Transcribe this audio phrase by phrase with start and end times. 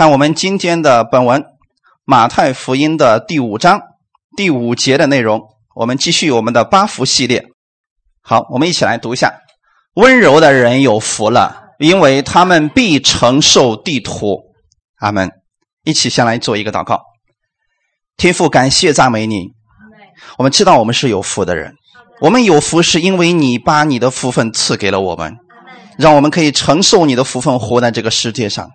[0.00, 1.44] 看我们今天的本文，
[2.06, 3.82] 马太福音的第五章
[4.34, 5.42] 第五节的内容。
[5.74, 7.44] 我们继续我们的八福系列。
[8.22, 9.30] 好，我们一起来读一下：
[9.96, 14.38] 温柔的人有福了，因为他们必承受地土。
[15.00, 15.30] 阿门。
[15.84, 17.02] 一起先来做一个祷告。
[18.16, 19.48] 天父，感谢赞美你。
[20.38, 21.74] 我们知道我们是有福的人，
[22.22, 25.36] 我们有福是因为你把你的福分赐给了我们，
[26.00, 28.68] 让我们可以承受你的福分，活在这个世界上。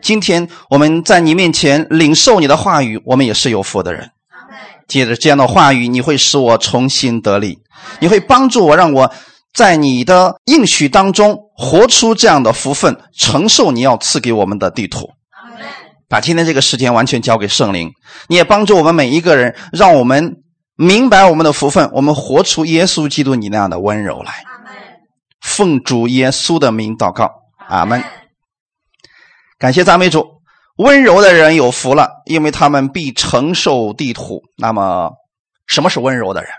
[0.00, 4.10] 今天我们在你面前领受你的话语，我们也是有福的人。
[4.88, 7.58] 借着这样的话语，你会使我重新得力，
[8.00, 9.12] 你会帮助我，让我
[9.54, 15.10] 在你的应许当中活出这样的福分，承受你要赐给我们的地图。
[16.08, 17.90] 把今天这个时间完全交给圣灵，
[18.28, 20.36] 你也帮助我们每一个人，让我们
[20.76, 24.51] 明白我们的福分，我们活出耶稣基督你那样的温柔来。
[25.52, 27.30] 奉主耶稣的名祷告，
[27.68, 28.02] 阿门。
[29.58, 30.40] 感谢赞美主，
[30.78, 34.40] 温柔的人有福了，因为他们必承受地土。
[34.56, 35.12] 那么，
[35.66, 36.50] 什么是温柔的人？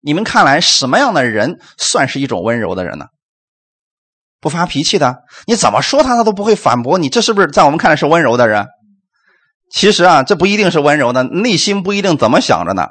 [0.00, 3.06] 你们看来什么样的人算是一种温柔的人呢？
[4.40, 7.08] 不发脾气的，你怎么说他，他都不会反驳你。
[7.08, 8.68] 这是不是在我们看来是温柔的人？
[9.68, 12.86] 其实啊，这不一定是温柔的，内心不一定怎么想着呢。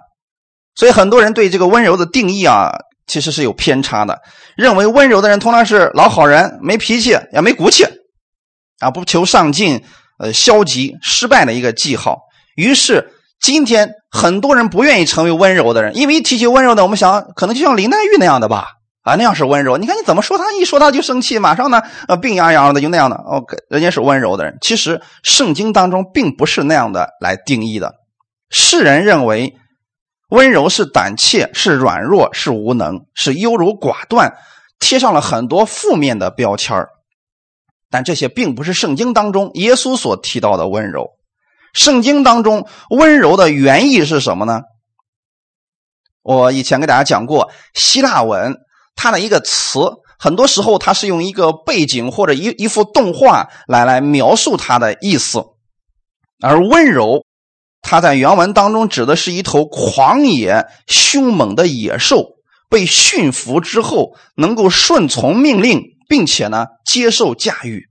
[0.75, 2.73] 所以很多人对这个温柔的定义啊，
[3.07, 4.21] 其实是有偏差的，
[4.55, 7.85] 认为温柔的人通常是老好人，没脾气也没骨气，
[8.79, 9.83] 啊，不求上进，
[10.19, 12.19] 呃，消极失败的一个记号。
[12.55, 18.73] 于是今天很多人不愿意成为温柔的人，因为一提起温柔的，我们想可能就像林黛玉那样的吧。
[19.03, 19.77] 啊，那样是温柔。
[19.77, 23.15] 你看你怎么说他，一说他就生气，马上呢，呃，病殃殃的，就那样的。
[23.15, 24.57] 哦，人家是温柔的人。
[24.59, 27.93] 其实圣经当中并不是那样的来定义的。
[28.49, 29.53] 世人认为
[30.29, 34.33] 温柔是胆怯，是软弱，是无能，是优柔寡断，
[34.79, 36.85] 贴上了很多负面的标签
[37.89, 41.11] 但这些并不是圣经当中耶稣所提到的温柔。
[41.73, 44.61] 圣经当中温柔的原意是什么呢？
[46.23, 48.55] 我以前给大家讲过希腊文。
[48.99, 49.79] 它的一个词，
[50.17, 55.43] 很多时候它是用一个背景或者一一幅动画来来描述它的意思，
[56.41, 57.23] 而温柔，
[57.89, 62.25] 它在原文当中指的是一头狂野凶猛的野兽，
[62.69, 67.85] 被驯服之后能够顺从命令，并且呢接受驾驭，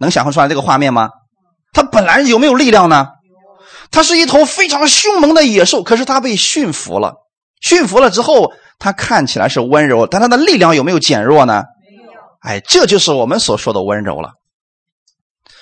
[0.00, 1.10] 能想象出来这个画面吗？
[1.72, 3.06] 它本来有没有力量呢？
[3.92, 7.14] 它是一头非常凶猛的野兽，可是它被驯服了，
[7.60, 8.52] 驯服了之后。
[8.80, 11.64] 它看起来是温柔，但它的力量有没有减弱呢？
[11.90, 12.20] 没有。
[12.42, 14.30] 哎，这就是我们所说的温柔了。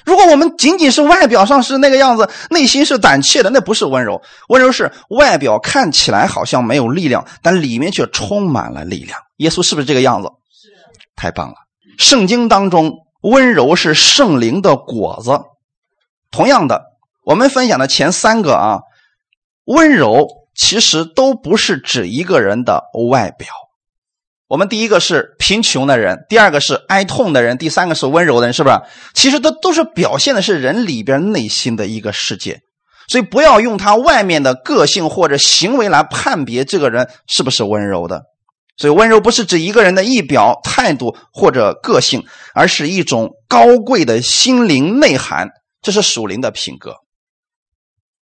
[0.06, 4.22] 如果我们仅仅是外表上是那个样子，内心是胆怯的，那不是温柔。
[4.49, 9.19] 温柔是外表看起来好像没有力量，但里面却充满了力量。
[9.37, 10.28] 耶稣是不是这个样子？
[10.50, 10.71] 是。
[11.15, 11.55] 太棒了！
[11.99, 15.43] 圣经当中，温柔是圣灵的果子。
[16.31, 16.83] 同样的，
[17.25, 18.81] 我们分享的前三个啊，
[19.66, 20.28] 温柔。
[20.59, 23.47] 其实都不是指一个人的外表。
[24.49, 28.81] 我们第一个是贫穷的人，第二个是哀痛的人，第三个是温柔的人，是不是？
[29.12, 32.61] 其实都都是表现的是人里边内心的一个世界。
[33.09, 38.23] 所以不要用他外面的个性或者行为来判别这个人是不是温柔的。
[38.77, 42.25] 所以温柔不是指一个人的仪表、态度或者个性，
[42.55, 45.49] 而是一种高贵的心灵内涵，
[45.83, 46.95] 这是属灵的品格。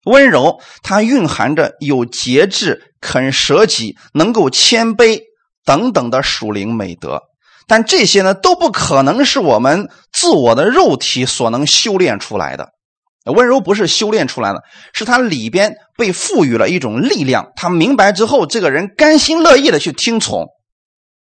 [0.04, 5.20] 温柔，它蕴含着有节制、肯舍己、能够谦卑
[5.64, 7.22] 等等的属灵美德，
[7.66, 12.70] 但这些呢都不可能是我们自我的肉体所能修炼出来的。
[13.24, 14.62] 温柔不是修炼出来的，
[14.92, 17.52] 是它里边被赋予了一种力量。
[17.56, 20.48] 他明白之后，这个人甘心乐意的去听从，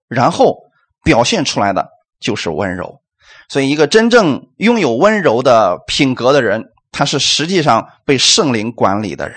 [0.08, 0.56] 然后
[1.02, 1.88] 表现出来的
[2.20, 3.00] 就是温柔。
[3.48, 6.64] 所以，一个真正拥有温柔的品格的人。
[6.92, 9.36] 他是实际上被圣灵管理的人，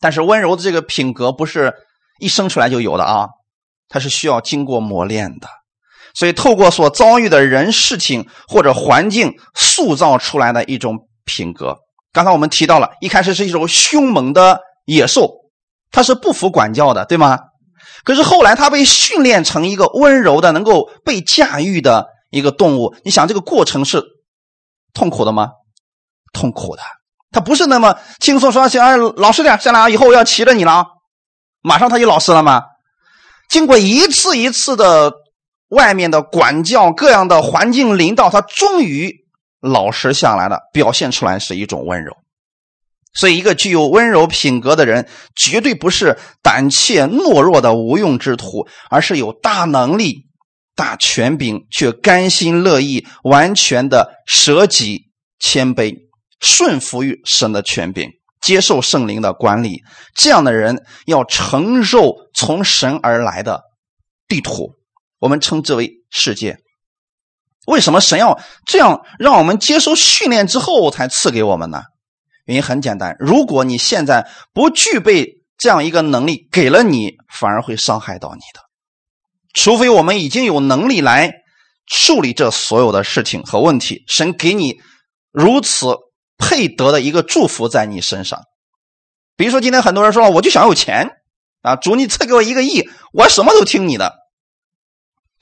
[0.00, 1.72] 但是温柔的这个品格不是
[2.18, 3.28] 一生出来就有的啊，
[3.90, 5.48] 他是需要经过磨练的，
[6.14, 10.96] 所以透过所遭遇的人事情或者环境塑造出来的一种
[11.26, 11.76] 品格。
[12.12, 15.30] 刚才我们提到了，一开始是一种凶猛的野兽，
[15.90, 17.38] 它是不服管教的，对吗？
[18.04, 22.94] 可是后来他被训练成一个温柔的、能够被驾驭的一个动物。
[23.04, 24.02] 你想这个过程是
[24.94, 25.50] 痛苦的吗？
[26.32, 26.82] 痛苦的，
[27.30, 30.86] 他不是那么轻松说行，老实点，咱俩以后我要骑着你了啊，
[31.60, 32.62] 马上他就老实了吗？
[33.50, 35.12] 经过一次一次的
[35.68, 39.26] 外面的管教，各样的环境领导，他终于
[39.60, 42.16] 老实下来了，表现出来是一种温柔。
[43.12, 50.28] 所以，一个具有温柔品格的人，绝对不是胆怯懦弱的无用之徒，而是有大能力、
[50.76, 55.10] 大权柄，却甘心乐意、完全的舍己。
[55.42, 55.96] 谦卑，
[56.38, 59.82] 顺服于神的权柄，接受圣灵的管理。
[60.14, 63.62] 这样的人要承受从神而来的
[64.28, 64.74] 地土，
[65.18, 66.58] 我们称之为世界。
[67.66, 71.82] 为什么神要这样让我们接受训练之后才赐给我们呢？
[72.46, 78.60] 原因很简单，如果你现在不具备这样一个能力，给了你反而会伤害到你的。
[79.52, 81.32] 除非我们已经有能力来
[81.86, 84.80] 处理这所有的事情和问题，神给你
[85.30, 85.94] 如此
[86.40, 88.40] 配得的一个祝福在你身上。
[89.36, 91.10] 比如说，今天很多人说了，我就想有钱
[91.62, 94.16] 啊，主你赐给我一个亿，我什么都听你的。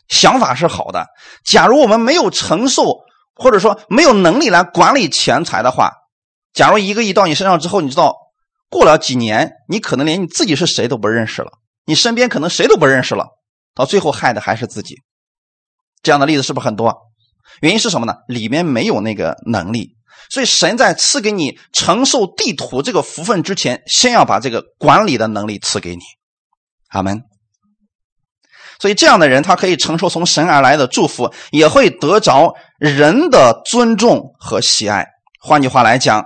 [0.08, 1.06] 想法是好的。
[1.44, 3.00] 假如我们没有承受，
[3.34, 5.92] 或者说没有能力来管理钱财的话，
[6.52, 8.16] 假如一个亿到你身上之后，你知道
[8.70, 11.52] 过了几年，你可能连你自己是谁都不认识了，
[11.84, 13.26] 你身边可能谁都不认识了，
[13.74, 14.96] 到最后害的还是自己。
[16.02, 16.96] 这样的例子是不是很多？
[17.60, 18.14] 原因是什么呢？
[18.28, 19.97] 里面没有那个能力。
[20.30, 26.02] 所以神在赐给你承受地土这个福分之前，先要把这个管理的能力赐给你。
[26.88, 27.22] 阿门。
[28.80, 35.06] 所以，这样的人他可以承受从神而来的祝福，也会得着人的尊重和喜爱。
[35.40, 36.24] 换句话来讲，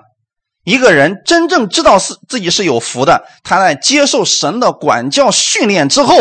[0.65, 6.15] 一个人真正知道是自己是有福的，他在接受神的管教训练之后，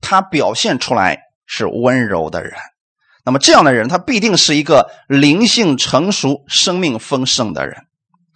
[0.00, 2.52] 他表现出来是温柔的人。
[3.24, 7.76] 那么，这样的人他必定是一个灵性成熟、生命丰盛的人。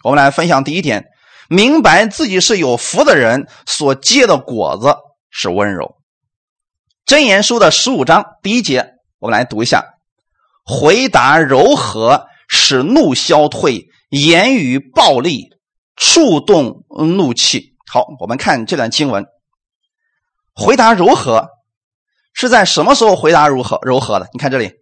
[0.03, 1.05] 我们来分享第一点：
[1.49, 4.95] 明白自己是有福的人所结的果子
[5.31, 5.95] 是温柔。
[7.05, 9.83] 箴言书的十五章第一节，我们来读一下：
[10.63, 15.49] 回答柔和，使怒消退；言语暴力，
[15.95, 17.75] 触动怒气。
[17.91, 19.25] 好，我们看这段经文。
[20.53, 21.49] 回答柔和
[22.35, 24.27] 是在什么时候回答如何柔和的？
[24.33, 24.73] 你看这里，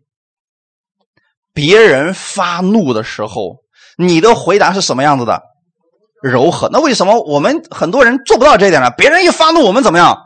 [1.54, 3.58] 别人发怒的时候，
[3.98, 5.42] 你的回答是什么样子的？
[6.22, 6.68] 柔和。
[6.70, 8.90] 那为什么我们很多人做不到这一点呢？
[8.98, 10.18] 别人一发怒，我们怎么样？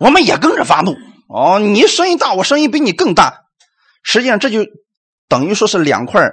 [0.00, 0.96] 我们也跟着发怒。
[1.28, 3.44] 哦，你声音大，我声音比你更大。
[4.02, 4.66] 实际上，这就
[5.28, 6.28] 等于说是两块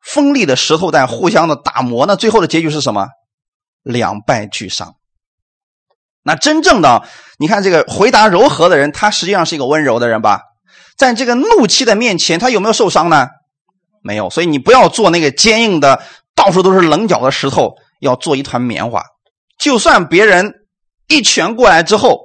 [0.00, 2.04] 锋利的石头在互相的打磨。
[2.06, 3.06] 那最后的结局是什么？
[3.82, 4.96] 两败俱伤。
[6.28, 7.02] 那真正的，
[7.38, 10.42] 你看这个回答柔和的人，他实际上是一个温柔的人吧？
[10.98, 13.28] 在这个怒气的面前，他有没有受伤呢？
[14.02, 14.28] 没有。
[14.28, 16.02] 所以你不要做那个坚硬的、
[16.34, 19.02] 到处都是棱角的石头，要做一团棉花。
[19.58, 20.52] 就算别人
[21.08, 22.20] 一拳过来之后，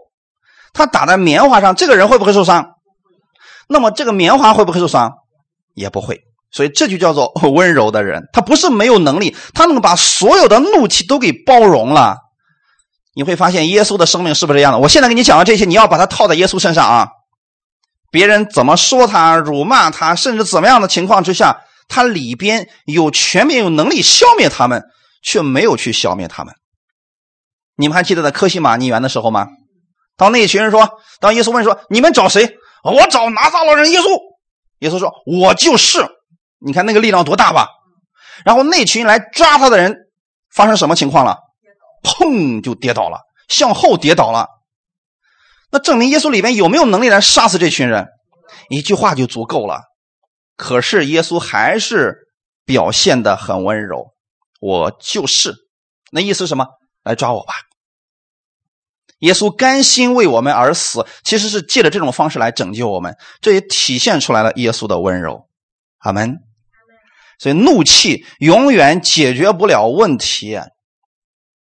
[0.74, 2.66] 他打在棉花上，这个人会不会受伤？
[3.70, 5.14] 那么这个棉花会不会受伤？
[5.74, 6.20] 也不会。
[6.52, 8.22] 所以这就叫做 温柔的人。
[8.34, 12.18] 他不是没有能力，他能把所有的怒气都给包容了。
[13.14, 14.80] 你会发现耶稣的生命是不是这样的？
[14.80, 17.08] 我现在给你讲的这些，你要把它套在耶稣身上啊。
[18.12, 24.84] 别人怎么说他、辱骂他，甚至怎么样的情况之下，他里边有全面有能力消灭他们，
[25.24, 26.54] 却没有去消灭他们。
[27.76, 29.48] 你们还记得在科西玛尼园的时候吗？
[30.16, 34.06] 当那群人说，当耶稣问说：“你们找谁？”我找拿撒勒人耶稣。
[34.80, 36.06] 耶稣说：“我就是。”
[36.64, 37.68] 你看那个力量多大吧？
[38.46, 39.96] 然后那群来抓他的人
[40.54, 41.38] 发生什么情况了？
[42.04, 44.48] 砰，就跌倒了，向后跌倒了。
[45.72, 48.08] 那证明耶稣里面有没有能力来杀死这群人？
[48.70, 49.82] 一句话就足够了。
[50.56, 52.16] 可是耶稣还是
[52.66, 54.14] 表现的很温柔。
[54.60, 55.56] 我就是，
[56.12, 56.68] 那意思什么？
[57.04, 57.54] 来抓我吧。
[59.20, 65.48] 耶稣甘心为我们而死，其实是借着这种方式来拯救我们，这也体现出来了耶稣的温柔。
[66.00, 66.38] 阿门。
[67.40, 70.60] 所以怒气永远解决不了问题，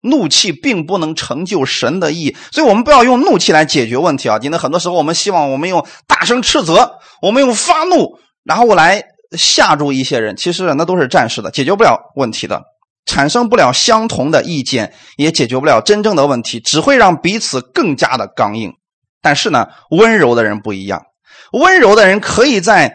[0.03, 4.37] 怒气并不能成就神的意，所以我们不要用怒气来解决问题啊！
[4.37, 9.03] 今天很多时候我们希望我们用大声斥责，我们用发怒，然后来
[9.37, 12.61] 吓住一些人，其实那都是暂时的，解决不了问题的。
[13.05, 18.73] 产生不了相同的意见，也解决不了真正的问题，只会让彼此更加的刚硬。
[19.21, 21.01] 但是呢，温柔的人不一样，
[21.53, 22.93] 温柔的人可以在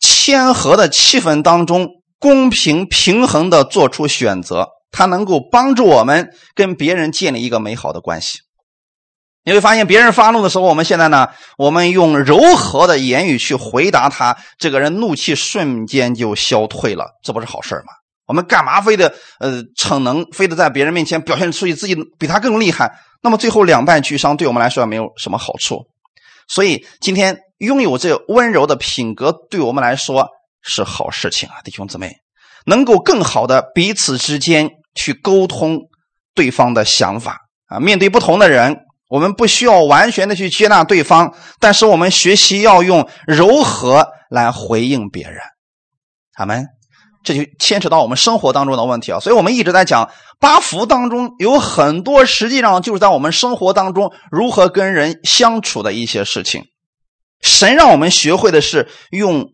[0.00, 8.38] 谦和的气氛当中公平平衡的做出选择，他能够帮助我们跟别人建立一个美好的关系。
[9.44, 11.26] 你会发现，别人发怒的时候，我们现在呢，
[11.58, 17.92] 我们用柔和的言语去回答他，这个人怒气瞬间就消退了，这不是好事吗？
[18.26, 22.92] 我们干嘛非得呃逞能，非得在别人面前表现出自己比他更厉害？
[23.20, 25.86] 那么最后两败俱伤，对我们来说也没有什么好处。
[26.46, 30.28] 所以今天拥有这温柔的品格，对我们来说
[30.62, 32.14] 是好事情啊，弟兄姊妹，
[32.64, 35.78] 能够更好的彼此之间去沟通
[36.34, 37.78] 对方的想法啊。
[37.78, 38.76] 面对不同的人，
[39.08, 45.38] 我们不需要完全的去接纳对方，但是我们学习要用柔和来回应别人。
[46.32, 46.66] 他们。
[47.24, 49.20] 这就牵扯到我们生活当中的问题啊。
[49.20, 56.64] 所以我们一直在讲八福当中有很多，实际上就是在我们生活当中如何跟人相处的一些事情。
[57.40, 59.52] 神让我们学会的是用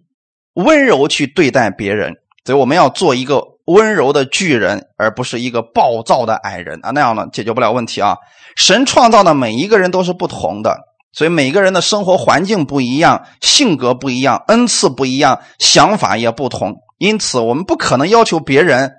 [0.55, 2.15] 温柔去对待别人，
[2.47, 8.17] 所以我们要做一个温柔的巨人，而不是一个暴躁的矮人啊，那样呢解决不了问题啊。
[8.57, 10.79] 神创造的每一个人都是不同的，
[11.13, 18.93] 所以每个人的生活环境不一样，性格不一样，恩赐不一样，想法也不同，因此我们不可能要求别人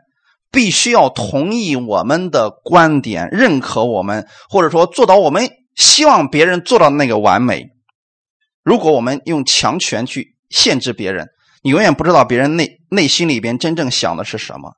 [0.52, 7.70] 必须要同意我们的观点，认可我们，或者说做到我们希望别人做到的那个完美。
[8.64, 11.28] 如果我们用强权去限制别人，
[11.64, 14.74] 你永远不知道别人内内心里边真正想的是什么。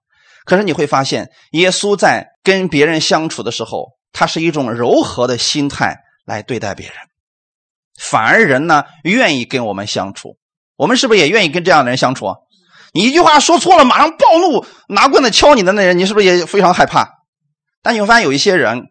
[0.46, 6.96] 可是你会发现，耶稣在跟别人相处的时候，他是一种柔和的心态来对待别人，
[8.00, 10.38] 反而人呢愿意跟我们相处。
[10.77, 12.25] 我们是不是也愿意跟这样的人相处？
[12.94, 17.08] 你一句话说错了，马上暴怒，拿棍子敲你的那人，你是不是也非常害怕？
[17.84, 18.82] 但你会发现有一些人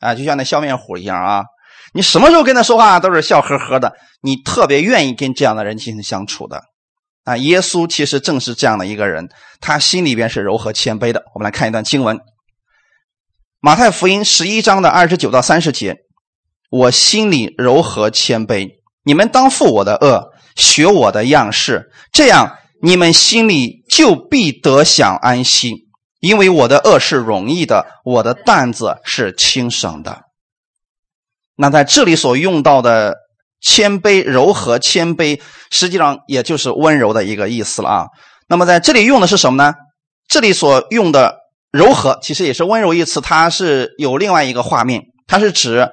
[0.00, 1.44] 啊，就像那笑面虎一样啊。
[1.92, 6.62] 你什么时候跟他说话都是笑呵呵的，你特别愿意跟这样的人进行相处的，
[7.24, 11.24] 啊，耶稣其实正是这样的一个人，他心里边是柔和谦卑的。
[11.34, 12.18] 我们来看一段经文，
[13.60, 15.96] 《马太福音》十一章的二十九到三十节：
[16.70, 18.68] 我心里柔和谦卑，
[19.04, 25.88] 你们当负我的恶，学我的样式，这样你们心里就必得享安息，
[26.20, 30.24] 因为我的恶是容易的，我的担子是轻省的。
[31.56, 33.16] 那在这里所用到的
[33.66, 35.40] 谦卑、柔和、谦卑，
[35.70, 38.06] 实际上也就是温柔的一个意思了啊。
[38.46, 39.74] 那么在这里用的是什么呢？
[40.28, 41.36] 这里所用的
[41.72, 45.88] 柔和，其实也是温柔一词，它是有另外一个画面，它是指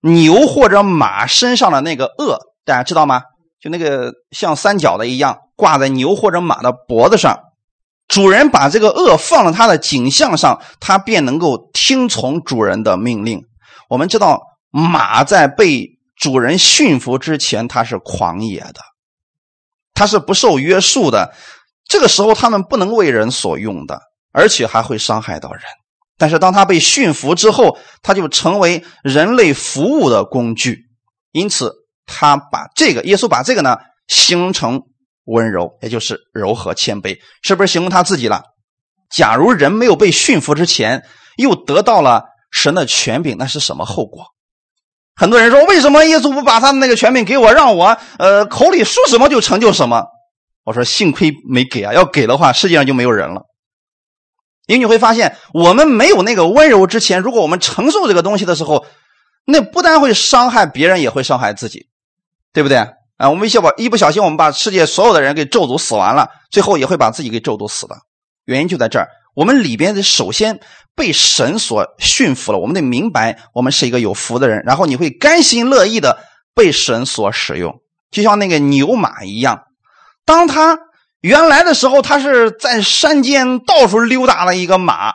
[0.00, 3.22] 牛或者马身上的那个轭，大家知道吗？
[3.60, 7.36] 就那个像三角的一样挂在牛或者马的脖子上，
[8.06, 13.42] 主人把这个轭放在它的颈项上，它便能够听从主人的命令。
[13.88, 14.40] 我们知道。
[14.74, 18.80] 马在被主人驯服之前，它是狂野的，
[19.94, 21.34] 它是不受约束的。
[21.84, 24.00] 这个时候，它们不能为人所用的，
[24.32, 25.62] 而且还会伤害到人。
[26.16, 30.84] 但是，当它被驯服之后，它就成为人类服务的工具。
[31.32, 31.72] 因此，
[32.06, 33.76] 他把这个耶稣把这个呢
[34.06, 34.82] 形容成
[35.24, 38.42] 温柔，也就是柔和谦卑，是不是形容他自己了？
[39.10, 41.04] 假如人没有被驯服之前，
[41.36, 44.26] 又得到了神的权柄，那是什么后果？
[45.14, 50.06] 很多人说：“为什么耶稣不把他的那个权柄给我，让我呃口里说什么就成就什么？”
[50.64, 51.92] 我说：“幸亏没给啊！
[51.92, 53.42] 要给的话，世界上就没有人了。
[54.66, 58.86] 因为你会发现，我们没有那个温柔之前，如果我们承受这个东西的时候，
[59.44, 61.88] 那不但会伤害别人，也会伤害自己，
[62.52, 62.78] 对不对？
[63.18, 67.96] 啊，我们一小把一不小心，我们把世界所有的人给咒诅死完了，最后也会把自己给咒诅死的。
[68.44, 69.08] 原因就在这儿。
[69.34, 70.60] 我们里边的首先
[70.94, 76.18] 被神所驯服了，我们得明白我们是一个有福的人，然后你会甘心乐意的
[76.54, 79.62] 被神所使用，就像那个牛马一样。
[80.26, 80.78] 当他
[81.22, 85.12] 原来的时候，他是在山间到处溜达的一个马，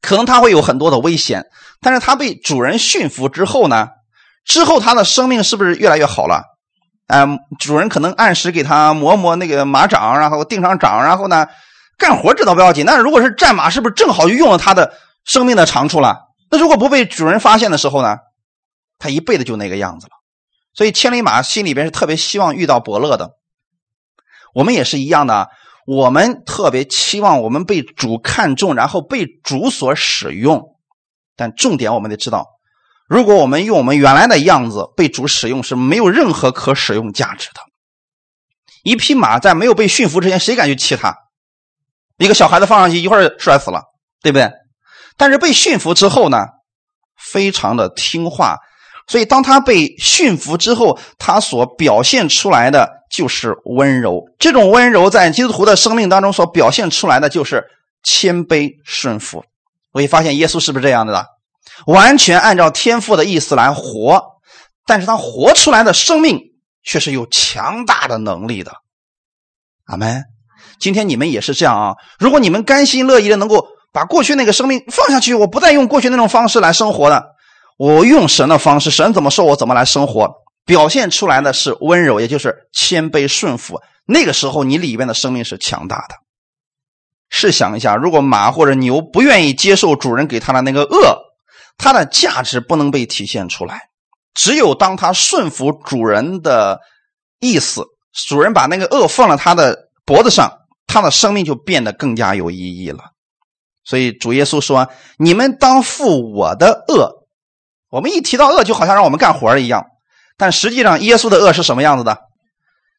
[0.00, 1.44] 可能他会有很多的危险，
[1.80, 3.88] 但是他被主人驯服之后呢，
[4.44, 6.42] 之后他的生命是不是越来越好了？
[7.06, 11.46] 嗯，主人可能按时给他磨磨那个马掌，然后定上掌，然后呢？
[11.98, 14.94] 干活知道不要紧，但是如果是战马，是不是正好就用了他的
[15.24, 16.18] 生命的长处了？
[16.50, 18.16] 那如果不被主人发现的时候呢？
[18.98, 20.12] 他一辈子就那个样子了。
[20.74, 23.32] 所以千里马心里边是特别希望遇到伯乐的。
[24.54, 25.48] 我们也是一样的，
[25.86, 30.76] 我们特别期望我们被主看重，然后被主所使用。
[31.36, 32.46] 但重点我们得知道，
[33.08, 37.60] 如果我们用我们原来的样子被主使用，是没有任何可使用价值的。
[38.82, 41.16] 一匹马在没有被驯服之前，谁敢去骑它？
[42.18, 43.82] 一个小孩子放上去，一会儿摔死了，
[44.22, 44.50] 对不对？
[45.16, 46.38] 但是被驯服之后呢，
[47.16, 48.56] 非常的听话，
[49.06, 54.22] 所以当他被驯服之后，他所表现出来的就是温柔。
[54.38, 57.64] 这种温柔在基督徒的生命当中所表现出来的就是
[58.02, 59.44] 谦卑顺服。
[59.92, 61.26] 我会发现耶稣是不是这样的？
[61.86, 64.22] 完全按照天父的意思来活，
[64.86, 66.40] 但是他活出来的生命
[66.82, 68.72] 却是有强大的能力的。
[69.84, 70.24] 阿门。
[70.82, 71.94] 今天你们也是这样啊！
[72.18, 77.22] 如果你们甘心乐意的能够把过去那个生命放下去，我不再用过去那种方式来生活了，
[77.78, 80.28] 我用神的方式，神怎么说我怎么来生活，
[80.66, 83.80] 表现出来的是温柔，也就是谦卑顺服。
[84.06, 86.16] 那个时候你里边的生命是强大的。
[87.30, 91.16] 试想一下，如果马或者牛不愿意接受主人给他的那个恶，
[91.78, 93.82] 它的价值不能被体现出来。
[94.34, 96.80] 只有当它顺服主人的
[97.38, 97.84] 意思，
[98.26, 100.50] 主人把那个恶放了它的脖子上。
[100.92, 103.04] 他的生命就变得更加有意义了。
[103.84, 107.26] 所以主耶稣说：“你们当负我的恶。”
[107.90, 109.86] 我们一提到恶，就好像让我们干活一样。
[110.36, 112.18] 但实际上，耶稣的恶是什么样子的？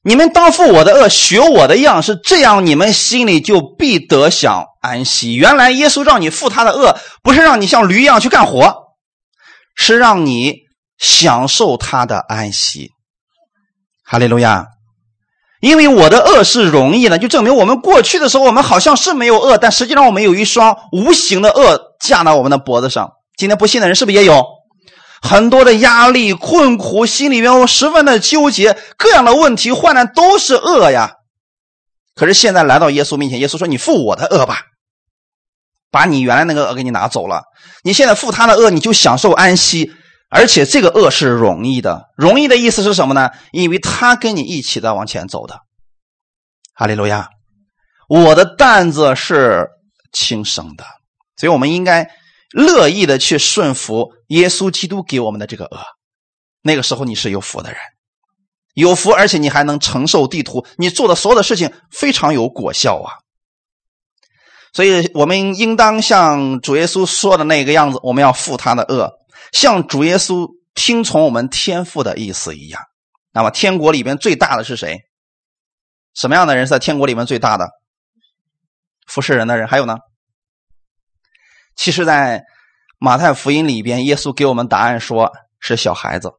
[0.03, 5.35] 你们当负我的恶，学我的样是，这样你们心里就必得享安息。
[5.35, 8.83] 原来耶稣让你负他的恶，不是让你像驴一样去干活，
[9.75, 10.57] 是让你
[10.97, 12.91] 享受他的安息。
[14.03, 14.67] 哈利路亚！
[15.63, 23.11] 因为我的恶是容易的，就证明我们过去的时候，我们好像是没有恶，但实际上我们有一双无形的恶架到我们的脖子上。
[23.37, 24.43] 今天不信的人是不是也有？
[25.21, 31.13] 很多的压力、困苦，心里面十分的纠结，各样的问题、患难都是恶呀。
[32.13, 34.63] 可是现在来到耶稣面前，耶稣说：“你负我的恶吧，
[35.89, 37.43] 把你原来那个恶给你拿走了。
[37.85, 39.93] 你现在负他的恶，你就享受安息，
[40.33, 42.09] 而且这个恶是容易的。
[42.17, 43.29] 容易的意思是什么呢？
[43.51, 45.59] 因为他跟你一起在往前走的。
[46.73, 47.29] 哈利路亚！
[48.09, 49.69] 我的担子是
[50.11, 50.83] 轻省的，
[51.37, 52.09] 所以我们应该。”
[52.53, 55.79] 乐意的去顺服耶稣基督给我们的这个恶，
[56.61, 57.79] 那个时候你是有福的人，
[58.75, 63.09] 有福，而且你还能承受地图，你做的所有的事情非常有果效啊。
[64.71, 69.11] 所以，我们应当像主耶稣说的那个样子，我们要负他的恶，
[69.53, 72.81] 像主耶稣听从我们天父的意思一样。
[73.31, 74.99] 那么，天国里边最大的是谁？
[76.13, 77.69] 什么样的人是在天国里面最大的？
[79.07, 79.97] 服侍人的人，还有呢？
[81.75, 82.43] 其实，在
[82.99, 86.31] 马太福音里边，耶稣给我们答案说是小孩子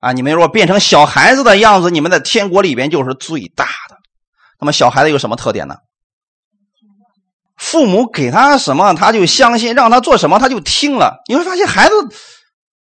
[0.00, 0.12] 啊。
[0.12, 3.96] 你们如果变成小孩子的样子，你们在天国里边就是最大的。
[4.58, 5.76] 那么，小孩子有什么特点呢？
[7.74, 11.24] 父母给他什么，他就相信；让他做什么，他就听了。
[11.28, 11.94] 你会发现，孩子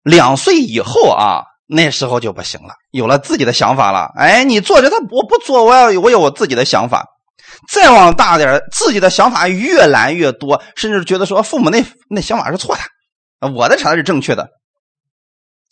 [0.03, 4.11] 两岁以后啊，那时候就不行了，有了自己的想法了。
[4.15, 7.07] 哎，你做着他，我不做，我要我有我自己的想法。
[7.67, 12.77] 再往大点自己的想法越来越多，甚至觉得说父母那那想法是错
[13.41, 14.47] 的，我的才是正确的。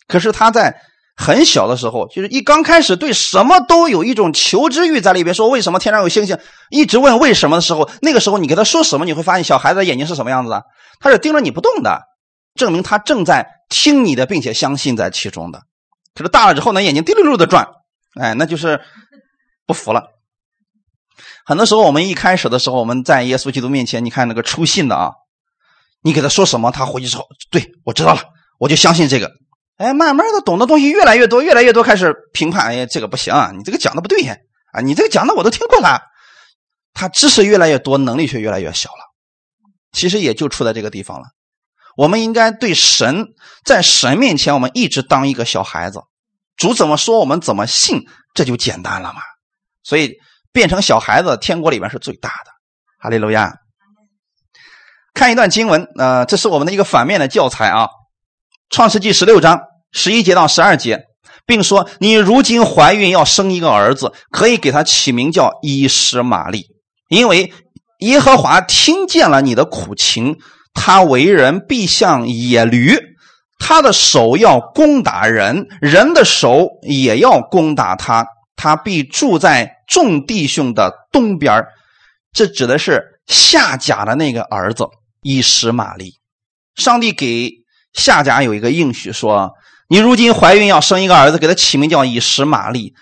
[0.08, 0.74] 可是他在
[1.22, 6.36] 很小的时候，就是一刚开始对什么都有一种求知欲在里边，说为什么天上有星星，
[6.68, 10.64] 一直问为什么的时候，那个时候你给他说什么，你会发现小孩子的眼睛是什么样子的，
[10.98, 12.02] 他是盯着你不动的，
[12.56, 15.62] 证明他正在听你的，并且相信在其中的。
[16.14, 17.68] 可是大了之后呢，眼睛滴溜溜的转，
[18.20, 18.80] 哎，那就是
[19.66, 20.08] 不服了。
[21.46, 25.12] 很多时候，我们一开始的时候，我们在耶稣基督面前，你看那个出信的啊，
[26.02, 28.22] 你给他说什么，他回去之后，对我知道了，
[28.58, 29.30] 我就相信这个。
[29.82, 34.36] 哎，慢慢的懂的东西越来越多，越来越多，开始评判，哎，这个不行啊，你这个讲的不对呀，
[34.72, 36.00] 啊，你这个讲的我都听过了。
[36.94, 39.12] 他知识越来越多，能力却越来越小了。
[39.92, 41.24] 其实也就出在这个地方了。
[41.96, 43.26] 我们应该对神，
[43.64, 46.00] 在神面前，我们一直当一个小孩子，
[46.56, 48.02] 主怎么说，我们怎么信，
[48.34, 49.20] 这就简单了嘛。
[49.82, 50.14] 所以。
[50.54, 52.50] 变成小孩子，天国里面是最大的。
[52.98, 53.54] 哈利路亚。
[55.14, 57.86] 看一段经文，呃，这是我们的一个反面的教材啊，
[58.68, 59.58] 《创世纪十六章
[59.92, 61.04] 十一节到十二节，
[61.46, 66.66] 并说：“你如今怀孕要生一个儿子，可以给他起名叫伊什玛利，
[67.08, 67.52] 因为
[68.00, 70.36] 耶和华听见了你的苦情。
[70.74, 72.96] 他为人必像野驴，
[73.58, 78.26] 他的手要攻打人，人的手也要攻打他。
[78.56, 81.66] 他必住在。”众弟兄的东边
[82.32, 84.86] 这指的是夏甲的那个儿子
[85.20, 86.14] 伊什玛利。
[86.76, 87.50] 上帝给
[87.92, 89.50] 夏甲有一个应许，说
[89.92, 92.94] ：“你如今怀孕要生一个儿子，给他起名叫以实玛利。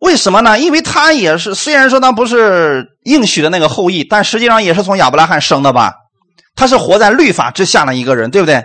[0.00, 0.60] 为什么呢？
[0.60, 5.94] 因为他也是，虽然说他不是应许的那个后裔，但实际上也是从亚伯拉罕生的吧？
[6.56, 8.62] 他是活在律法之下的一个人，对不对？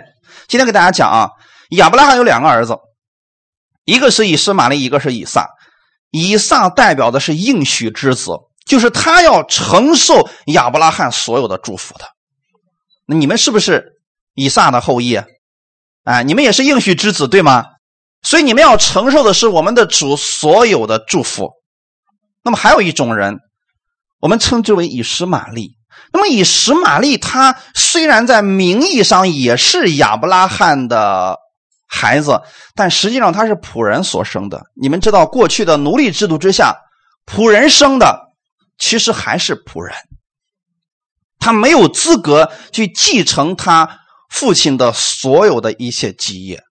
[0.48, 1.30] 今天给大家讲啊，
[1.70, 2.76] 亚伯拉罕有两个儿子，
[3.86, 5.48] 一个是以实玛利，一个是以撒。
[6.10, 8.32] 以撒代表的是应许之子，
[8.66, 12.04] 就是他要承受亚伯拉罕所有的祝福的。
[13.06, 13.82] 那你们是不是
[14.34, 15.18] 以撒的后裔？
[16.10, 17.64] 哎，你们也是应许之子，对吗？
[18.22, 21.50] 所以你们要承受的是我们的主所有的祝福。
[22.42, 23.38] 那么还有一种人，
[24.20, 25.76] 我们称之为以实玛利。
[26.12, 31.38] 那么以实玛利，他虽然在名义上也是亚伯拉罕的。
[31.92, 32.40] 孩子，
[32.76, 34.62] 但实际上他是仆人所生的。
[34.80, 36.76] 你们知道，过去的奴隶制度之下，
[37.26, 38.16] 仆人生的
[38.78, 39.92] 其实还是仆人，
[41.40, 43.98] 他没有资格去继承他
[44.30, 46.62] 父亲的所有的一切基业，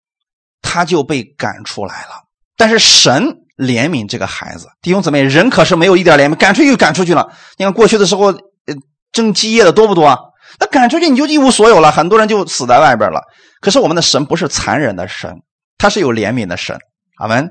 [0.62, 2.12] 他就被赶出来了。
[2.58, 3.24] 但是神
[3.58, 7.32] 怜悯这个孩子，弟兄姊妹，人可是没有一点怜悯，赶出去就赶出去了。
[7.58, 8.76] 你看过去的时候，呃，
[9.12, 10.18] 争基业的多不多啊？
[10.60, 13.22] 那赶出去你就一无所有了，很多人就死在外边了。
[13.62, 15.36] 可是我们的神不是残忍的神，
[15.78, 16.78] 他是有怜悯的神，
[17.20, 17.50] 阿门。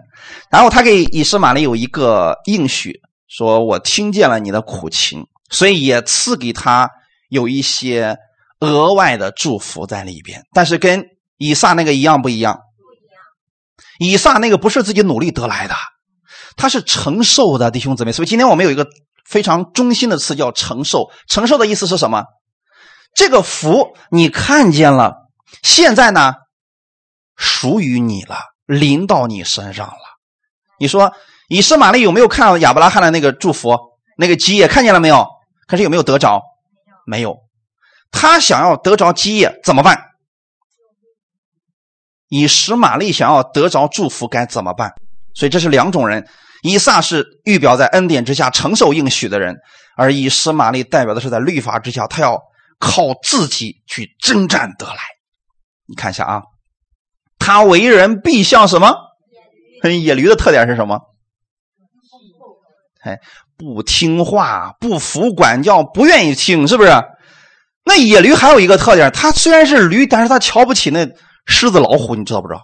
[0.51, 6.90] 然后他给以斯玛利有一个应许，说我听见了你的苦情，所以也赐给他
[7.29, 8.16] 有一些
[8.61, 10.44] 额外的祝福在里边。
[10.53, 11.05] 但是跟
[11.37, 12.55] 以撒那个一样不一样？
[12.55, 14.11] 不一样。
[14.12, 15.75] 以撒那个不是自己努力得来的，
[16.57, 18.12] 他是承受的，弟兄姊妹。
[18.12, 18.87] 所以今天我们有一个
[19.25, 21.11] 非常中心的词叫承受。
[21.29, 22.25] 承受的意思是什么？
[23.14, 25.14] 这个福你看见了，
[25.62, 26.35] 现在呢，
[27.37, 29.94] 属于你了，临到你身上了。
[30.79, 31.12] 你说
[31.49, 33.77] 以斯玛利有没有看到亚伯拉罕的那个祝福？
[34.16, 35.27] 那个基业看见了没有？
[35.66, 36.42] 可是有没有得着？
[37.07, 37.37] 没有。
[38.11, 40.05] 他想要得着基业怎么办？
[42.29, 44.92] 以实玛利想要得着祝福该怎么办？
[45.35, 46.29] 所以这是两种人。
[46.62, 49.57] 以撒是预表在恩典之下承受应许的人，
[49.97, 52.37] 而以实玛利代表的是在律法之下，他要
[52.81, 54.97] 靠自己去征战得来。
[55.87, 56.42] 你看一下啊，
[57.38, 58.92] 他为人必像什么？
[60.03, 61.01] 野驴的特点是什么？
[63.05, 63.21] 哎，
[63.57, 66.90] 不听话，不服管教，不愿意听，是不是？
[67.88, 71.09] 那野驴还有一个特点，它虽然是驴，但是它瞧不起那
[71.46, 72.61] 狮子、老虎，你知道不知道？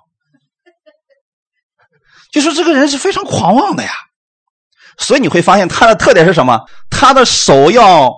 [2.30, 3.90] 就说这个人是非常狂妄的呀。
[4.98, 6.60] 所以你会发现他的特点是什么？
[6.90, 8.12] 他的手要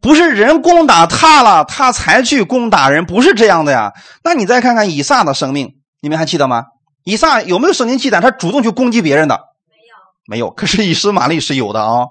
[0.00, 3.92] 不是人攻打他了，他才去攻打人，不是这样的呀。
[4.24, 6.64] 那你再看看以撒的生命，你们还记得吗？
[7.04, 9.34] 以撒有没有圣经记载他主动去攻击别人的？
[9.36, 9.94] 没有，
[10.26, 10.50] 没有。
[10.50, 12.06] 可是以实玛利是有的啊。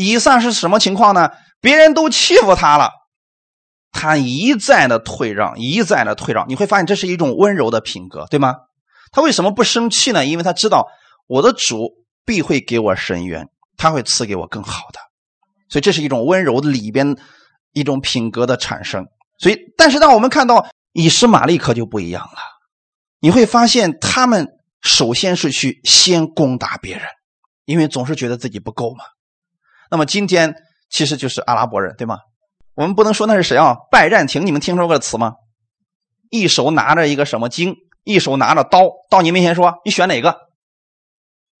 [0.00, 1.30] 以撒是什么情况呢？
[1.60, 2.92] 别人都欺负他了，
[3.90, 6.48] 他一再的退让，一再的退让。
[6.48, 8.54] 你会发现这是一种温柔的品格，对吗？
[9.10, 10.24] 他为什么不生气呢？
[10.24, 10.86] 因为他知道
[11.26, 11.88] 我的主
[12.24, 15.00] 必会给我伸冤，他会赐给我更好的。
[15.68, 17.16] 所以这是一种温柔里边
[17.72, 19.04] 一种品格的产生。
[19.36, 22.38] 所以，但是当我们看到以实玛利可就不一样了。
[23.18, 24.46] 你会发现，他们
[24.80, 27.04] 首先是去先攻打别人，
[27.64, 29.04] 因为总是觉得自己不够嘛。
[29.90, 30.54] 那么今天
[30.90, 32.18] 其实就是阿拉伯人，对吗？
[32.74, 33.76] 我们不能说那是谁啊？
[33.90, 35.34] 拜占庭，你们听说过这词吗？
[36.30, 37.74] 一手拿着一个什么经，
[38.04, 40.36] 一手拿着刀，到你面前说：“你选哪个？”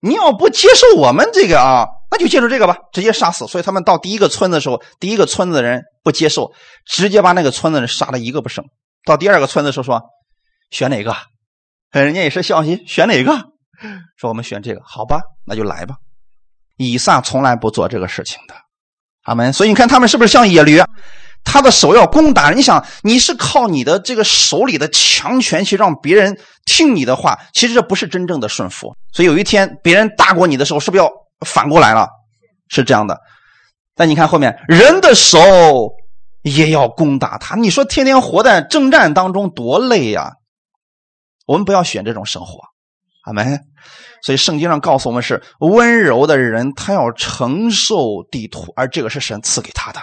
[0.00, 3.46] 你要不接受我们这个啊，那就接受这个吧，直接杀死。
[3.48, 6.52] 所以他们到第一个村子的时候，第一个村子的人不接受，
[6.86, 8.64] 直接把那个村子人杀了一个不剩。
[9.04, 10.02] 到第二个村子的时候说
[10.70, 11.16] ：“选哪个？”
[11.90, 13.32] 人家也是笑嘻，选哪个？
[14.16, 15.96] 说我们选这个，好吧，那就来吧。
[16.78, 18.54] 以撒从来不做这个事情的，
[19.24, 19.52] 阿门。
[19.52, 20.80] 所以你看他们是不是像野驴？
[21.44, 28.94] 他的手要攻打，你想你是靠你的这个手里的强权去让别人听你的话，其实这不是真正的顺服。
[29.12, 31.10] 所以有一天别人大过你的时候，是不是要
[31.46, 32.08] 反过来了？
[32.68, 33.18] 是这样的。
[33.94, 35.38] 但你看后面，人的手
[36.42, 37.56] 也要攻打他。
[37.56, 40.32] 你说天天活在征战当中多累呀！
[41.46, 42.58] 我们不要选这种生活，
[43.28, 43.60] 阿门。
[44.22, 50.00] 所以圣经上告诉我们是温柔的人，他要承受地土，而这个是神赐给他的。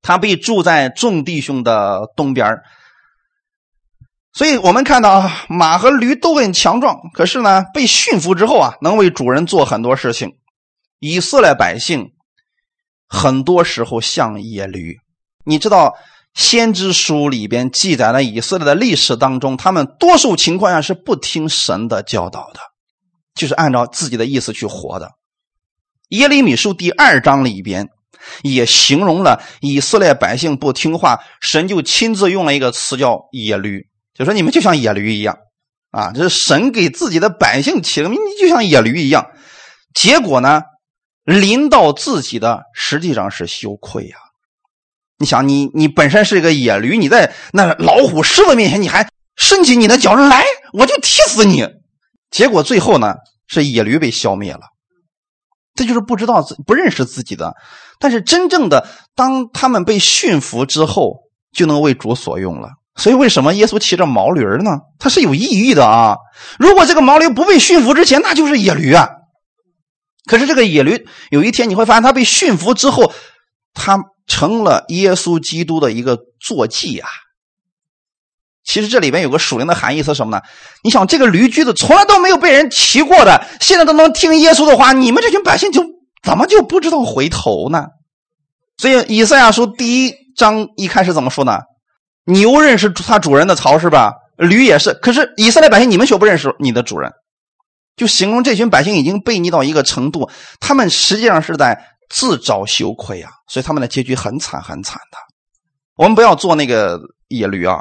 [0.00, 2.60] 他被住在众弟兄的东边
[4.32, 10.30] 所以我们看到，马和驴都很强壮，可是呢，被驯服之后啊，能为主人做很多事情。
[10.98, 12.12] 以色列百姓
[13.06, 14.96] 很多时候像野驴，
[15.44, 15.94] 你知道。
[16.36, 22.60] 先知书里边记载了以色列的历史当中，他们多数情况下是不听神的教导的，
[23.34, 25.12] 就是按照自己的意思去活的。
[26.10, 27.88] 耶利米书第二章里边
[28.42, 35.38] 也形容了以色列百姓不听话，神就亲自用了一个词叫野驴，就说你们就像野驴一样
[35.90, 39.26] 啊，这是神给自己的百姓起的名，你就像野驴一样。
[39.94, 40.60] 结果呢，
[41.24, 44.16] 临到自己的实际上是羞愧呀。
[45.18, 51.66] 你想，你你本身是一个野驴，你在那老虎、狮子面前，你还伸起你的脚来，我就踢死你。
[52.30, 53.14] 结果最后呢，
[53.46, 54.60] 是野驴被消灭了。
[55.74, 57.54] 这就是不知道自不认识自己的。
[57.98, 61.20] 但是真正的，当他们被驯服之后，
[61.52, 62.70] 就能为主所用了。
[62.94, 64.70] 所以为什么耶稣骑着毛驴呢？
[64.98, 66.16] 他是有意义的啊。
[66.58, 69.08] 如果这个毛驴不被驯服之前，那就是野驴啊。
[70.26, 73.12] 可是这个野驴有一天你会发现，它被驯服之后，
[73.76, 74.00] 他。
[74.28, 77.08] 成了耶稣基督的一个坐骑啊！
[78.64, 80.42] 其实这里边有个属灵的含义是什么呢？
[80.82, 85.80] 你想，这个驴驹子从来都没有被人骑过的，现在都能听耶稣的话，你们这群百姓就
[86.24, 87.86] 怎么就不知道回头呢？
[88.78, 91.60] 所以以赛亚书第一章一开始怎么说呢？
[92.24, 94.12] 牛认识它主人的槽是吧？
[94.36, 94.92] 驴也是。
[94.94, 97.12] 可是以色列百姓，你们却不认识你的主人，
[97.94, 101.92] 就形容这群百姓已经背逆到一个程度，他们实际上是在。
[102.08, 103.30] 自找羞愧啊！
[103.48, 105.18] 所以他们的结局很惨很惨的。
[105.96, 107.78] 我们不要做那个野驴啊，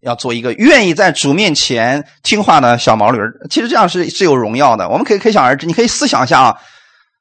[0.00, 3.18] 要做一个愿意在主面前听话的小毛驴
[3.50, 4.88] 其实这样是是有荣耀的。
[4.88, 6.56] 我们可以可想而知，你可以思想一下啊，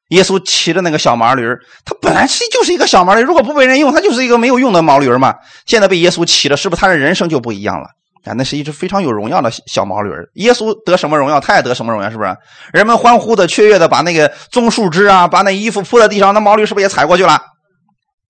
[0.09, 1.43] 耶稣骑着那个小毛驴
[1.83, 5.33] 他本来是就是一个小毛驴如果不被人用，他就是一个没有用的毛驴嘛。
[5.65, 7.89] 现在被耶稣骑了，是不是他的人生就不一样了？
[8.25, 12.35] 啊，那是一只非常有荣耀的小毛驴耶稣得什么荣耀，他也得什么荣耀，是不是？
[12.73, 17.39] 人们欢呼的、雀跃的，把那个棕树枝啊，把那衣服铺在地上，那毛驴是不是也踩过去了？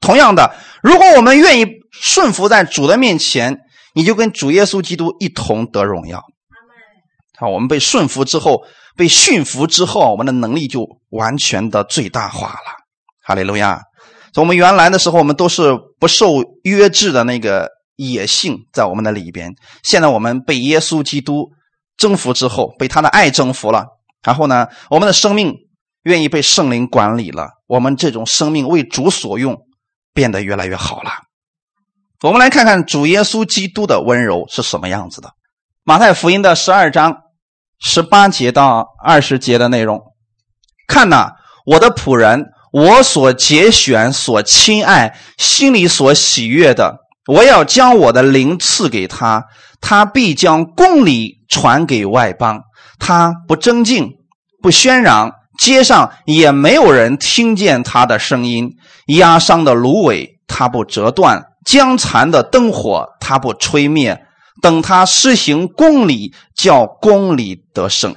[0.01, 0.53] 同样的，
[0.84, 3.58] 如果我们愿意顺服在主的面前，
[3.93, 6.21] 你就跟主耶稣基督一同得荣耀。
[7.39, 8.63] 好，我们被顺服之后，
[8.97, 12.75] 被驯服之后，我们的能力就完全的最大化了。
[13.23, 13.81] 哈利路亚！
[14.34, 17.69] 从我们原来的时候，我们都是不受约制的那个。
[17.95, 19.55] 野性在我们的里边。
[19.84, 21.51] 现在我们被耶稣基督
[21.97, 23.86] 征服之后，被他的爱征服了。
[24.23, 25.53] 然后呢，我们的生命
[26.03, 27.49] 愿意被圣灵管理了。
[27.67, 29.58] 我们这种生命为主所用，
[30.13, 31.12] 变得越来越好了。
[32.21, 35.31] 我们来看看主耶稣基督的温柔是什么样子的。
[35.84, 37.17] 马太福音的十二章
[37.79, 40.01] 十八节到二十节的内容，
[40.88, 41.34] 看呐，
[41.65, 47.04] 我的仆人，我所节选、所亲爱、心里所喜悦的。
[47.27, 49.45] 我要将我的灵赐给他，
[49.81, 52.61] 他必将公理传给外邦。
[52.99, 54.11] 他不争竞，
[54.61, 58.75] 不喧嚷，街上也没有人听见他的声音。
[59.07, 64.23] 压伤的芦苇，他不折断；将残的灯火，他不吹灭。
[64.61, 68.15] 等他施行公理，叫公理得胜。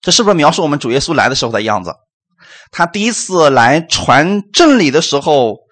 [0.00, 1.94] 这是不是描述我们主耶稣来的时候的样子？
[2.70, 5.63] 他第一次来传真理的时候。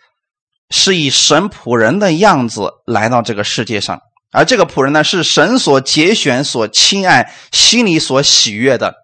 [0.72, 4.00] 是以神仆人的样子来到这个世界上，
[4.32, 8.94] 而这个仆人呢，是神所节选、所亲爱、心里所喜悦的，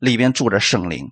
[0.00, 1.10] 里边住着圣灵。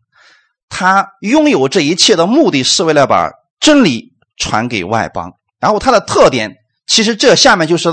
[0.71, 5.35] 他拥有这一切的目的是为了把真理传给外邦。
[5.61, 7.89] 然后他的特点，其实这下面就是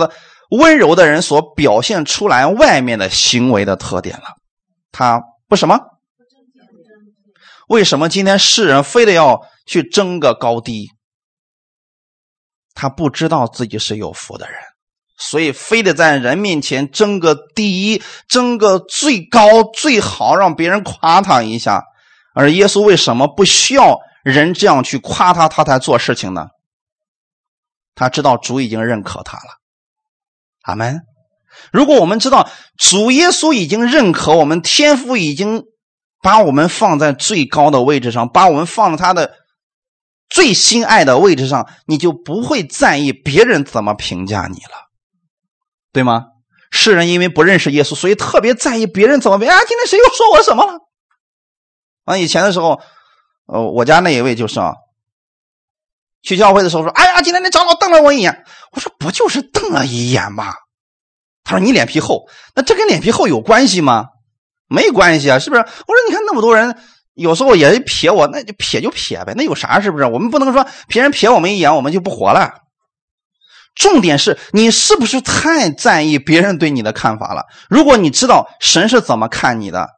[0.49, 4.23] 温柔的人所表现出来外面的行为的特点了。
[4.93, 5.77] 他不什么？
[7.67, 10.89] 为什么今天世人非得要去争个高低？
[12.75, 14.55] 他不知道自己是有福的人，
[15.17, 21.83] 所以非得在人面前争个第一，争个最高最好，让别人夸他一下。
[22.33, 26.47] 而耶稣为什么不需要人这样去夸他，他才做事情呢？
[27.93, 29.59] 他知道主已经认可他了。
[30.63, 31.01] 阿门。
[31.71, 35.63] 如果我们知道主耶稣已经认可我们，天父已经
[36.23, 39.42] 把我们放在最高的位置上，把我们放在他的。
[40.34, 44.89] 最心爱的位置上，你就不会在意别人怎么评价你了，
[45.91, 46.24] 对吗？
[46.72, 49.48] 世人因为不认识耶稣，所以特别在意别人怎么评。
[49.48, 50.80] 啊，今天谁又说我什么了？
[52.06, 52.82] 啊，以前的时候，
[53.46, 54.74] 呃，我家那一位就是啊，
[56.24, 58.43] 去教会的时候说：“哎呀，今天那长老瞪了我一眼。”
[58.74, 60.56] 我说：“不就是瞪了一眼吗？”
[61.46, 64.08] 他说：“你脸皮厚，那这跟脸皮厚有关系吗？
[64.67, 66.76] 没关系啊，是不是？”我说：“你看那么多人。”
[67.13, 69.80] 有时候也撇我，那就撇就撇呗，那有啥？
[69.80, 70.06] 是不是？
[70.06, 72.54] 我们不能说别人撇我们一眼，我们就不活了。
[73.76, 77.45] 重点是你是不是太在意别人对你的看法了？
[77.69, 79.89] 如果你知道神是怎么看你的，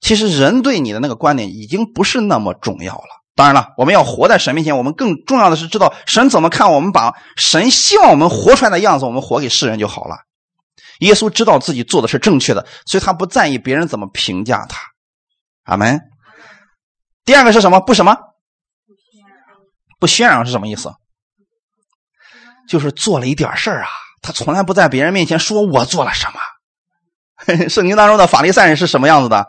[0.00, 3.22] 其实人对你的那个观点已经不是那么重要了。
[3.36, 10.16] 当然了，我们要活在神面前，我们更重要的是知道神怎么看我们，把神希望我们活出来的样子，我们活给世人就好了。
[11.00, 14.78] 耶稣知道自己做的是正确的，所以他不在意别人怎么评价他。
[15.64, 16.00] 阿门。
[17.24, 17.80] 第二个是什么？
[17.80, 18.16] 不什么？
[19.98, 20.92] 不渲染是什么意思？
[22.68, 23.88] 就是做了一点事儿啊，
[24.22, 27.68] 他从来不在别人面前说我做了什么。
[27.68, 29.46] 圣经当中的法利赛人是什么样子的？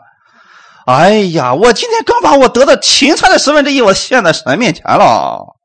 [0.86, 5.56] 哎呀，我今天刚把我得的芹菜的十分之一，我献在神面前了。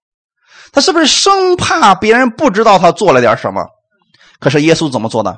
[0.71, 3.65] 他是不是生怕别人不知道他做了点什么？
[4.39, 5.37] 可是耶稣怎么做的？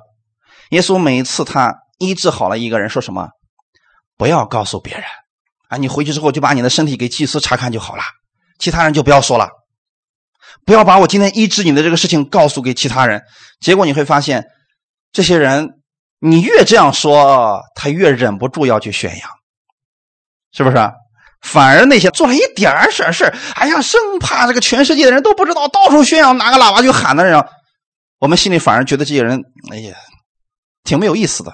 [0.70, 3.30] 耶稣每一次他医治好了一个人，说什么？
[4.18, 5.04] 不要告诉别人。
[5.74, 8.04] 啊，你回去之后就把你的身体给祭司查看就好了，
[8.60, 9.50] 其他人就不要说了，
[10.66, 13.24] 不要把我今天医治你的这个事情告诉给其他人。
[13.60, 14.46] 结果你会发现，
[15.12, 15.72] 这些人
[16.20, 19.30] 你越这样说，他越忍不住要去宣扬，
[20.52, 20.78] 是不是？
[21.42, 27.44] 反而那些做了一点事事哎呀，生怕这个全世界的人都不知道，到处宣扬，拿个喇叭就喊的人，
[28.20, 29.96] 我们心里反而觉得这些人，哎呀，
[30.84, 31.52] 挺没有意思的。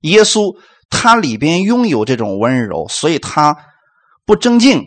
[0.00, 0.56] 耶稣。
[0.88, 3.56] 他里边拥有这种温柔，所以他
[4.24, 4.82] 不争竞，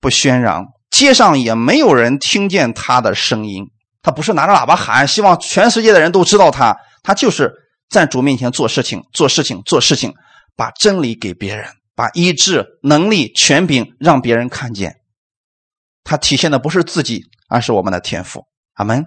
[0.00, 3.64] 不喧嚷，街上也没有人听见他的声音。
[4.02, 6.76] 他不是拿着喇叭喊，希望全世界的人都知道他。
[7.02, 7.52] 他就是
[7.90, 10.14] 在主面前做事情，做事情，做事情，
[10.56, 14.94] 把真理给别人，把医治能力、权柄让别人看见。
[16.04, 18.44] 他体现的不是自己，而是我们的天赋。
[18.74, 19.04] 阿门。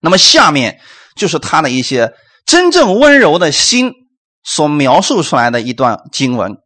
[0.00, 0.78] 那么下面
[1.16, 2.12] 就是他的一些
[2.46, 3.92] 真正温柔的心
[4.46, 6.56] 所描述出来的一段经文：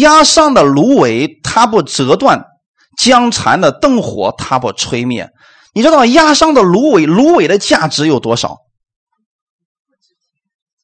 [0.00, 2.40] 压伤的芦苇，它不折断；
[2.98, 5.30] 僵残的灯火，它不吹灭。
[5.72, 8.56] 你知道压伤的芦苇，芦苇的价值有多少？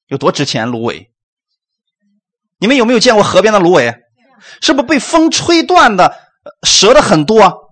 [0.06, 0.68] 有多值钱？
[0.68, 1.10] 芦苇，
[2.60, 3.92] 你们有没有见过河边的芦苇？
[4.62, 6.16] 是不是被风吹断的、
[6.62, 7.70] 折的很多？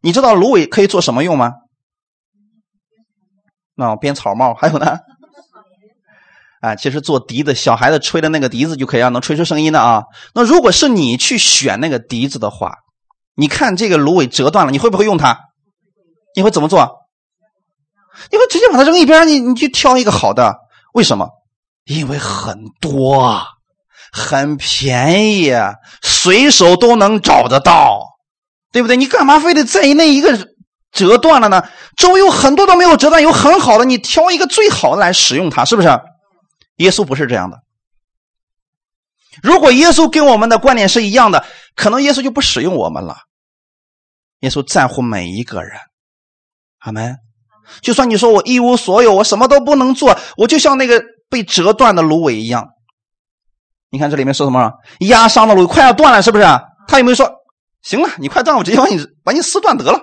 [0.00, 1.52] 你知道芦苇可以做什么用吗？
[3.74, 4.98] 那编草帽，还有呢？
[6.64, 10.04] 啊，其实做笛子，小孩子吹的那个笛子就可以让能吹出声音的啊。
[10.34, 12.76] 那如果是你去选那个笛子的话，
[13.36, 15.38] 你看这个芦苇折断了，你会不会用它？
[16.34, 17.00] 你会怎么做？
[18.30, 20.56] 你会直接把它扔一边，你你去挑一个好的。
[20.94, 21.28] 为什么？
[21.84, 23.42] 因为很多，
[24.10, 25.52] 很便宜，
[26.00, 28.00] 随手都能找得到，
[28.72, 28.96] 对不对？
[28.96, 30.48] 你干嘛非得在意那一个
[30.92, 31.62] 折断了呢？
[31.98, 35.88] 周围有很多都没有折断，有很好的，你挑一个最好的来使用它，是不是？
[36.76, 37.58] 耶稣不是这样的。
[39.42, 43.16] 如果耶稣跟我们的观点是一样的，可能耶稣就不使用我们了。
[44.40, 45.78] 耶稣在乎每一个人，
[46.78, 47.16] 阿门。
[47.80, 52.68] 就算你说我一无所有，我什么都不能做，我就像那个被折断的芦苇一样。
[53.90, 54.70] 你看这里面说什么？
[55.00, 56.44] 压伤的芦快要断了，是不是？
[56.86, 57.32] 他有没有说
[57.82, 58.08] 行了？
[58.18, 59.98] 你快断，我直接把你把你撕断得了。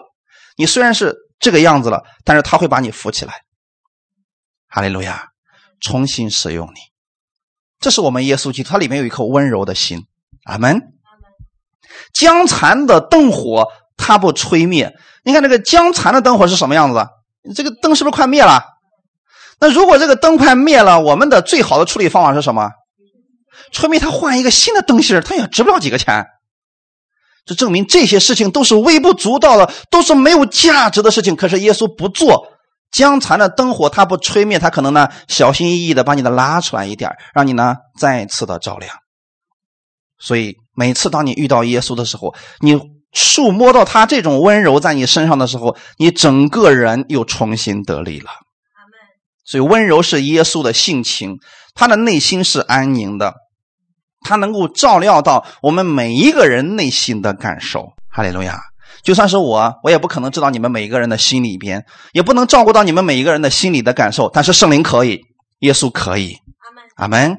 [0.57, 3.33] 你虽然是这个样子了，但是他会把你扶起来。
[4.67, 5.30] 哈利路亚。
[5.81, 6.79] 重新使用你，
[7.79, 10.05] 这是我们耶稣基督，它里面有一颗温柔的心。
[10.45, 10.81] 阿门。
[12.13, 13.67] 江残的灯火，
[13.97, 14.95] 它不吹灭。
[15.23, 17.09] 你看这个江残的灯火是什么样子的？
[17.55, 18.63] 这个灯是不是快灭了？
[19.59, 22.69] 那如果这个灯快灭了，我们的最好的处理方法是什么？
[23.71, 26.25] 吹灭它，换一个新的灯芯它也值不了几个钱。
[27.45, 31.35] 这证明这些事情都是微不足道的，都是没有价值的事情。
[31.35, 32.47] 可是耶稣不做。
[32.91, 38.93] 江残的灯火，它不吹灭，它可能呢小心翼翼的把你的拉出来一点，让你呢再次的照亮。
[40.19, 42.79] 所以每次当你遇到耶稣的时候，你
[43.11, 48.29] 触摸到他这种温柔在你身上的时候，你整个人又重新得力了。
[49.43, 51.37] 所以温柔是耶稣的性情，
[51.73, 53.33] 他的内心是安宁的，
[54.21, 57.93] 他能够照料到我们每一个人内心的感受。
[58.09, 58.70] 哈利路亚。
[59.03, 61.83] 就算是我，我也不可能知道你们每一个人的心里边，
[62.13, 64.29] 也不能照顾到你们每一个人的心理的感受。
[64.31, 65.21] 但是圣灵可以，
[65.59, 66.37] 耶稣可以，
[66.95, 67.37] 阿门。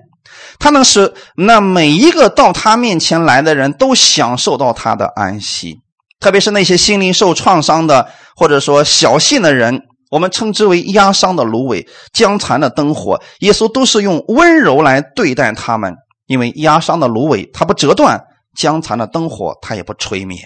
[0.58, 5.76] 他能使那每一个到他面前来的人都享受到他的安息，
[6.20, 15.94] 特别是那些心灵受创伤的，或者说小信的人，我们称之为压伤的芦苇、僵残的灯火，耶稣都是用温柔来对待他们，
[16.26, 18.20] 因为压伤的芦苇它不折断，
[18.56, 20.38] 僵残的灯火它也不吹灭。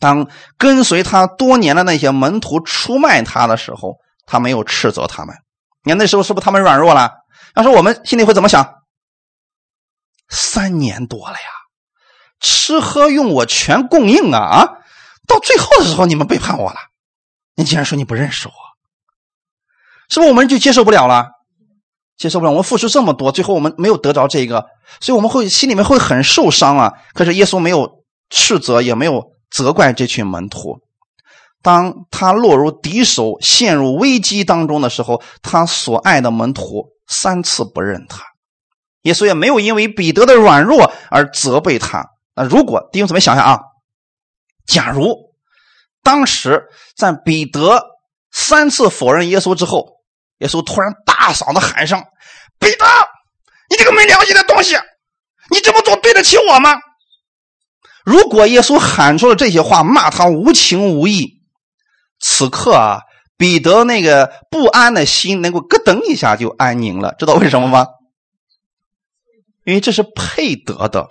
[0.00, 5.36] 当跟随他多年的那些门徒出卖他的时候，他没有斥责他们。
[5.84, 7.12] 你看那时候是不是他们软弱了？
[7.54, 8.76] 要说我们心里会怎么想？
[10.28, 11.50] 三年多了呀，
[12.40, 14.68] 吃喝用我全供应啊啊！
[15.26, 16.78] 到最后的时候你们背叛我了，
[17.56, 18.54] 你竟然说你不认识我，
[20.08, 21.28] 是不是我们就接受不了了？
[22.16, 24.66] 接受不了，我们付出这么多，最后我们没有得着这个，
[25.00, 26.92] 所以我们会心里面会很受伤啊。
[27.12, 29.32] 可是耶稣没有斥责，也没有。
[29.50, 30.80] 责怪这群门徒，
[31.62, 38.24] 当他落入敌手、陷入危机当中的时候，他所爱的门徒三次不认他，
[39.02, 42.06] 耶稣也没有因为彼得的软弱而责备他。
[42.34, 43.60] 那如果弟兄姊妹想想啊，
[44.66, 45.16] 假如
[46.02, 46.64] 当时
[46.96, 47.82] 在彼得
[48.30, 49.86] 三次否认耶稣之后，
[50.38, 52.02] 耶稣突然大嗓子喊声
[52.58, 52.86] ：“彼得，
[53.68, 54.76] 你这个没良心的东西，
[55.50, 56.70] 你这么做对得起我吗？”
[58.04, 61.42] 如果耶稣喊出了这些话，骂他无情无义，
[62.18, 63.00] 此刻啊，
[63.36, 67.86] 彼得那个不安的心能够咯噔一下就安宁了，知道为什么吗？
[69.64, 71.08] 因为这是配得的，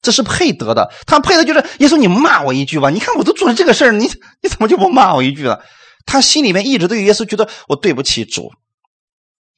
[0.00, 0.90] 这是配得的。
[1.06, 2.88] 他配的就是耶稣，你骂我一句吧。
[2.88, 4.10] 你看我都做了这个事儿，你
[4.42, 5.62] 你怎么就不骂我一句了？
[6.06, 8.50] 他心里面一直对耶稣觉得我对不起主，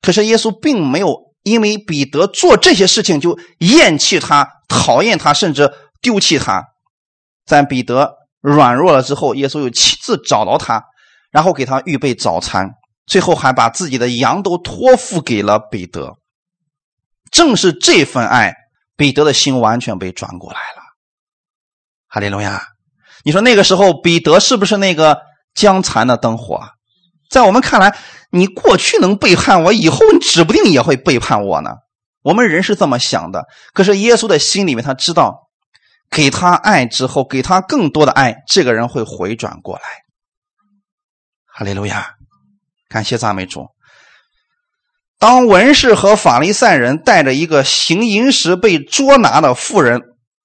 [0.03, 5.73] 可是耶稣并没有因为彼得做这些事情就厌弃他、讨厌他，甚至。
[6.01, 6.65] 丢弃他，
[7.44, 10.85] 在彼得软弱了之后，耶稣又亲自找到他，
[11.31, 12.71] 然后给他预备早餐，
[13.07, 16.17] 最后还把自己的羊都托付给了彼得。
[17.31, 18.55] 正是这份爱，
[18.96, 20.83] 彼得的心完全被转过来了。
[22.09, 22.63] 哈利路亚！
[23.23, 25.21] 你说那个时候彼得是不是那个
[25.55, 26.61] 将残的灯火？
[27.29, 27.94] 在我们看来，
[28.31, 31.71] 你过去能背叛我，以后你指不定也会背叛我呢。
[32.23, 33.44] 我们人是这么想的，
[33.75, 35.50] 可是耶稣的心里面他知道。
[36.11, 39.83] 给他爱之后，给他更多的爱，这个人会回转过来。
[41.46, 42.15] 哈利路亚，
[42.88, 43.69] 感谢赞美主。
[45.19, 50.00] 当文士和法利赛人带着一个行淫时被捉拿的妇人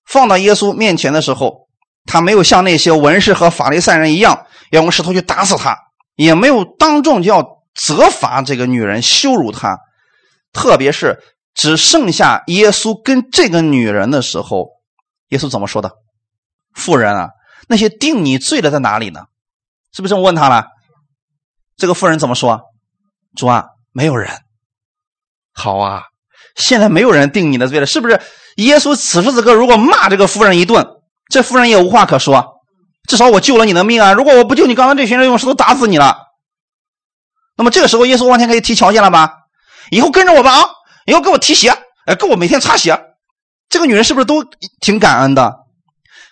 [0.06, 1.68] 放到耶稣面前的时候，
[2.06, 5.78] 他没有像那些文士和法利赛人一样要用石头去打死他，
[6.16, 7.42] 也没有当众就要
[7.74, 9.78] 责罚这个女人、羞辱她。
[10.52, 11.18] 特别是
[11.54, 14.68] 只剩下耶稣跟这个女人的时候，
[15.30, 15.92] 耶稣怎么说的？
[16.74, 17.30] 妇人啊，
[17.68, 19.22] 那些定你罪的在哪里呢？
[19.94, 20.68] 是不是这么问他了？
[21.78, 22.62] 这个妇人怎么说？
[23.36, 24.30] 主啊，没有人。
[25.54, 26.04] 好啊，
[26.56, 28.22] 现在没有人定你的罪了，是不是？
[28.58, 30.86] 耶稣此时此刻如果骂这个夫人一顿，
[31.30, 32.54] 这夫人也无话可说。
[33.08, 34.14] 至少我救了你的命啊！
[34.14, 36.18] 如果我不救你，刚刚这群人用石头打死你了。
[37.56, 39.32] 那么这个时候，耶稣完全可以提条件了吧？
[39.92, 40.66] 以后跟着我吧啊！
[41.06, 41.70] 以后给我提鞋，
[42.06, 43.00] 哎，给我每天擦鞋。
[43.76, 44.42] 这个女人是不是都
[44.80, 45.54] 挺感恩的？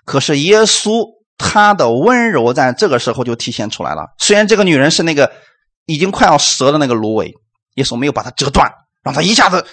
[0.05, 1.05] 可是耶稣
[1.37, 4.13] 他的温柔在这个时候就体现出来了。
[4.17, 5.29] 虽然这个女人是那个
[5.85, 7.33] 已经快要折的那个芦苇，
[7.73, 8.71] 耶稣没有把它折断。
[9.03, 9.65] 让她一下子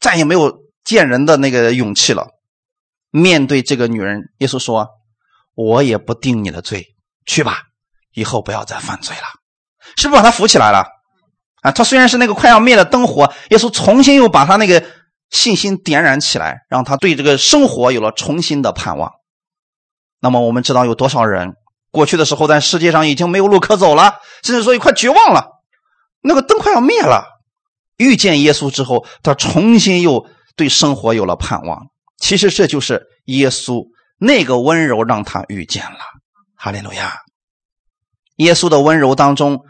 [0.00, 2.28] 再也没有见人的那个勇气了。
[3.10, 4.86] 面对这个女人，耶稣说
[5.56, 6.86] ：“我也不定你的罪，
[7.26, 7.62] 去吧，
[8.14, 9.22] 以后不要再犯罪了。”
[9.98, 10.86] 是不是把她扶起来了？
[11.62, 14.80] 啊，她虽然是那个快要灭的灯火，耶稣重新又把她那个
[15.30, 19.12] 信心点燃起来，让他对这个生活有了重新的盼望。
[20.20, 21.54] 那么我们知道有多少人
[21.90, 25.62] 过去的时候在世界上已经没有路可走了，甚至说也快绝望了，
[26.22, 27.24] 那个灯快要灭了。
[27.96, 30.26] 遇见耶稣之后，他重新又
[30.56, 31.88] 对生活有了盼望。
[32.18, 33.86] 其实这就是耶稣
[34.18, 35.98] 那个温柔让他遇见了。
[36.56, 37.14] 哈利路亚！
[38.36, 39.60] 耶稣的温柔当中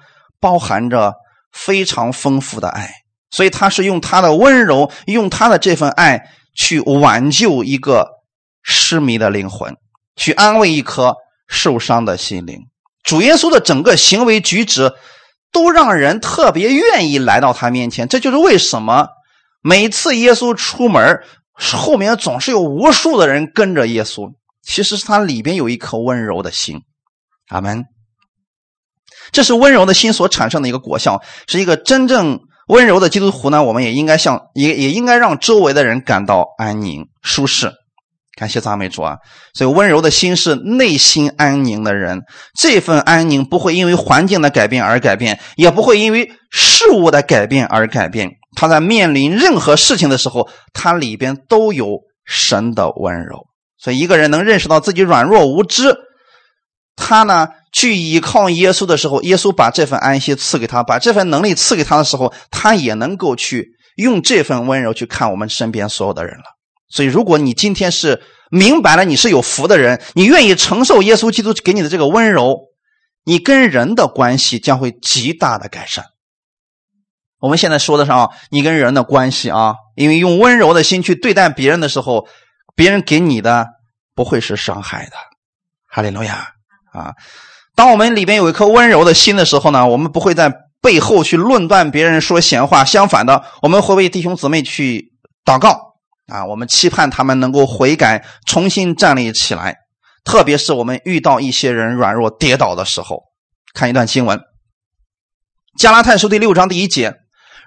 [0.41, 1.15] 包含着
[1.53, 2.91] 非常丰富的爱，
[3.31, 8.09] 所以他是用他的温柔，用他的这份爱去挽救一个
[8.63, 9.77] 失迷的灵魂，
[10.17, 11.15] 去安慰一颗
[11.49, 12.59] 受伤的心灵。
[13.03, 14.93] 主耶稣的整个行为举止。
[15.51, 19.09] 都让人特别愿意来到他面前，这就是为什么
[19.63, 21.23] 每次耶稣出门，
[21.55, 24.31] 后面总是有无数的人跟着耶稣。
[24.63, 26.83] 其实是他里边有一颗温柔的心，
[27.49, 27.83] 阿门。
[29.33, 33.63] 这是温柔的心所产生的一个果效，是一个真正温柔的基督徒呢。
[33.63, 37.73] 我们也应该向也也应该让周围的人感到安宁舒适。
[38.39, 39.17] 感谢赞美主啊！
[39.53, 42.23] 所以温柔的心是内心安宁的人，
[42.57, 48.31] 这份安宁不会因为环境的改变而改变，也不会因为事物的改变而改变。
[48.55, 53.49] 他在面临任何事情的时候，他里边都有神的温柔。
[53.77, 55.97] 所以一个人能认识到自己软弱无知，
[57.09, 66.45] 他呢去依靠耶稣的时候，耶稣把这份安息赐给他，把这份能力赐给他的时候，他也能够去用这份温柔去看我们身边所有的人了。
[66.91, 72.59] 所以，如果你今天是明白了你是有福的人，你愿意承受耶稣基督给你的这个温柔，
[73.25, 76.05] 你跟人的关系将会极大的改善。
[77.41, 82.29] 我们现在说的上你跟人的关系啊，因为用温柔的心去对待别人的时候，
[82.77, 83.67] 别人给你的
[84.15, 85.13] 不会是伤害的。
[85.91, 86.49] 哈利路亚
[86.93, 87.13] 啊！
[87.75, 95.13] 当我们里边有一颗温柔的心的时候呢，我们不会在背后去论断别人说闲话，相反的，我们会为弟兄姊妹去
[95.45, 95.95] 祷告。
[96.27, 99.77] 啊，我们期盼他们能够悔改，重新站立起来。
[100.25, 103.23] 特别是我们遇到一些人软弱跌倒的时候，
[103.73, 104.39] 看一段经文：
[105.79, 107.15] 《加拉太书》第六章第一节：“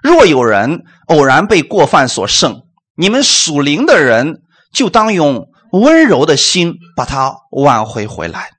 [0.00, 2.62] 若有人偶然被过犯所胜，
[2.96, 4.42] 你们属灵的人
[4.72, 8.50] 就当用温柔的心把他挽回回来。”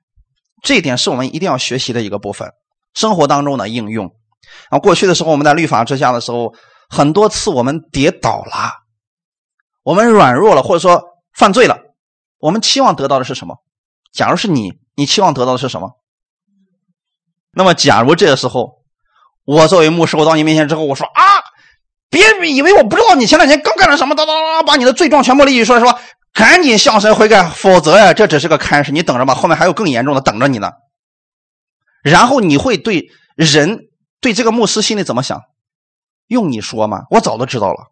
[0.64, 2.50] 这一点是我们一定要学习的一个部分，
[2.94, 4.10] 生活当中的应用。
[4.70, 6.52] 啊，过去的时候我们在律法之下的时候，
[6.88, 8.72] 很多次我们跌倒了。
[9.82, 11.04] 我们软弱了，或者说
[11.34, 11.78] 犯罪了，
[12.38, 13.58] 我们期望得到的是什么？
[14.12, 15.90] 假如是你，你期望得到的是什么？
[17.52, 18.82] 那么，假如这个时候，
[19.44, 21.22] 我作为牧师，我到你面前之后，我说啊，
[22.08, 25.98] 别以为我不知道你前两天刚干了什么，哒哒哒，把你的罪状全部列举出来，说
[26.34, 30.72] 赶紧向神悔改，否则呀，这只是个开始，你等着吧，后面还有更严重的等着你呢。
[32.02, 33.78] 然后你会对人
[34.20, 35.40] 对这个牧师心里怎么想？
[36.26, 37.02] 用你说吗？
[37.10, 37.86] 我早都知道了。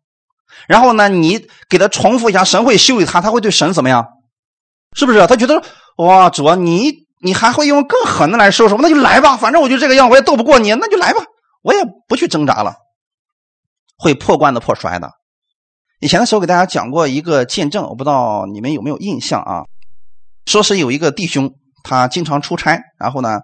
[0.66, 4.06] 然后呢，你给他重复一下，神会修理他，他会对神怎么样？
[4.94, 5.26] 是不是？
[5.26, 5.62] 他觉得
[5.96, 8.80] 哇，主啊，你你还会用更狠的来收拾我？
[8.82, 11.22] 那就来吧，反正我就这个样，我也斗不过你，那就来吧，
[11.62, 12.74] 我也不去挣扎了。
[13.96, 15.12] 会破罐子破摔的。
[16.02, 19.62] 以前的时候给大家讲过一个见证，我不知道你们有没有印象啊？
[20.46, 23.38] 说是有一个弟兄，他经常出差，然后呢，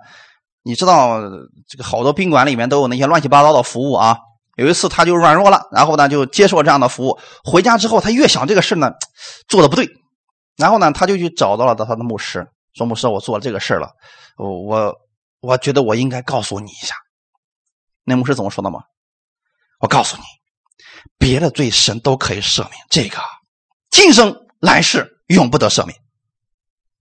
[0.64, 1.20] 你知道
[1.68, 4.18] 这个好多宾馆里面都有那些乱七八糟的服务啊。
[4.56, 7.16] 有一次他就软弱了，然后呢就接受这样的服务。
[7.44, 8.90] 回家之后，他越想这个事呢，
[9.46, 9.88] 做的不对，
[10.56, 12.44] 然后呢他就去找到了他的牧师，
[12.74, 13.92] 说：“牧师，我做了这个事了，
[14.36, 14.92] 我
[15.38, 16.96] 我觉得我应该告诉你一下。”
[18.02, 18.80] 那牧师怎么说的吗？
[19.78, 20.22] 我告诉你，
[21.18, 23.18] 别的罪神都可以赦免，这个
[23.90, 25.98] 今生来世永不得赦免。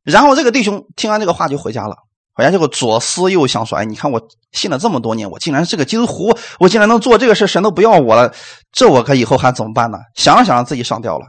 [0.04, 1.96] 然后这个弟兄听完这个话就回家了，
[2.34, 4.22] 回家这个左思右想说：“哎，你看我
[4.54, 8.34] 信了这么多年，我竟然是个基督徒，我竟然能做这个事，神都不要我了，
[8.72, 11.26] 这我可以后还怎么办呢？”想想自己上吊了。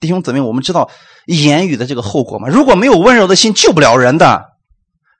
[0.00, 0.88] 弟兄姊妹，我们知道
[1.26, 2.48] 言语的这个后果吗？
[2.48, 4.44] 如果没有温柔的心，救不了人的。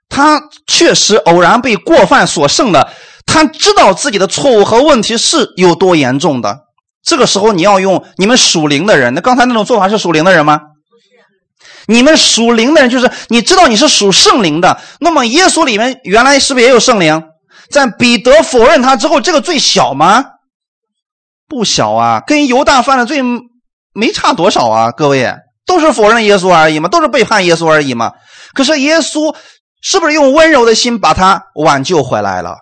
[0.09, 2.93] 他确实偶然被过犯所胜的。
[3.29, 6.61] 他知道自己的错误和问题是有多严重的。
[7.05, 9.15] 这个时候，你要用你们属灵的人。
[9.15, 10.59] 那刚才那种做法是属灵的人吗？
[10.59, 11.09] 不是
[11.87, 14.81] 你们属灵的人就是你知道你是属圣灵的。
[14.99, 17.23] 那么耶稣里面原来是不是也有圣灵？
[17.71, 20.25] 在彼得否认他之后，这个罪小吗？
[21.47, 23.23] 不小啊，跟犹大犯的罪
[23.95, 24.91] 没差多少啊。
[24.91, 25.35] 各位
[25.67, 28.13] 都是否认耶稣而已嘛，都是背叛耶稣而已嘛。
[28.55, 29.35] 可是耶稣
[29.83, 32.57] 是不是用温柔的心把他挽救回来了？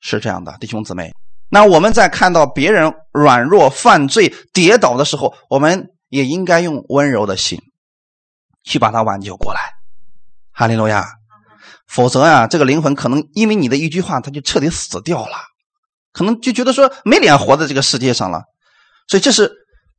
[0.00, 1.12] 是这样的，弟兄姊妹。
[1.48, 7.58] 那我们在看到别人软弱、犯罪、跌倒的时候，我们也应该用温柔的心
[8.64, 9.60] 去把他挽救过来。
[10.52, 11.06] 哈利路亚！
[11.88, 15.36] 否则呀，这个灵魂可能因为你的一句话，他就彻底死掉了，
[16.12, 18.42] 可能就觉得说没脸活在这个世界上了。
[19.08, 19.50] 所以这是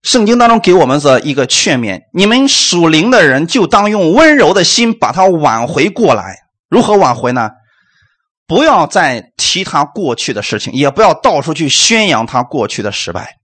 [0.03, 6.37] 圣经当中给我们的一个劝勉：你们属灵的人就当用温柔的心把他挽回过来。
[6.69, 7.49] 如何挽回呢？
[8.51, 13.37] 不要再提他过去的事情，也不要到处去宣扬他过去的失败。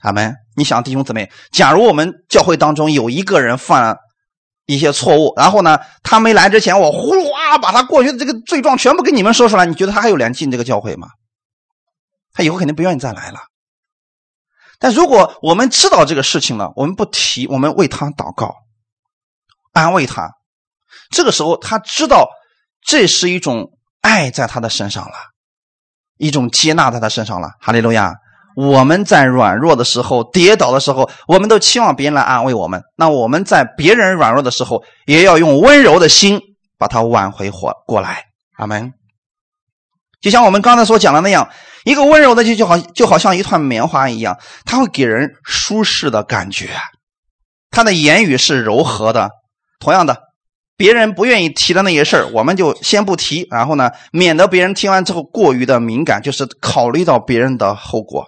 [0.00, 0.34] 阿门。
[0.56, 3.98] 你想，弟兄姊妹，假如我们教会当中有一个人犯了
[4.66, 11.06] 一些错误，然后呢，他没来之前，我呼噜啊，把他过去的这个罪状全部给你们说出来，你觉得他还有脸进这个教会吗？
[12.32, 13.38] 他以后肯定不愿意再来了。
[14.80, 18.52] 但如果我们知道这个事情了，我们不提，我们为他祷告，
[19.72, 20.28] 安慰他，
[21.12, 22.28] 这个时候他知道
[22.84, 23.70] 这是一种。
[24.02, 25.14] 爱在他的身上了，
[26.18, 27.48] 一种接纳在他身上了。
[27.60, 28.14] 哈利路亚！
[28.54, 32.82] 我们在软弱的时候、跌倒的时候，我们都期望别人来安慰我们。
[32.96, 36.38] 那我们在别人软弱的时候，也要用温柔的心
[36.76, 38.24] 把他挽回活过来。
[38.58, 38.92] 阿门。
[40.20, 41.48] 就像我们刚才所讲的那样，
[41.84, 46.68] 一个温柔的就就好就好像一团棉花一样，它会给人舒适的感觉。
[47.70, 49.30] 他的言语是柔和的，
[49.80, 50.31] 同样的。
[50.76, 58.26] 别人不愿意提的那些事儿，我们就先不提，然后呢，免得别人听完之后过于的敏感，就是考虑到别人的后果。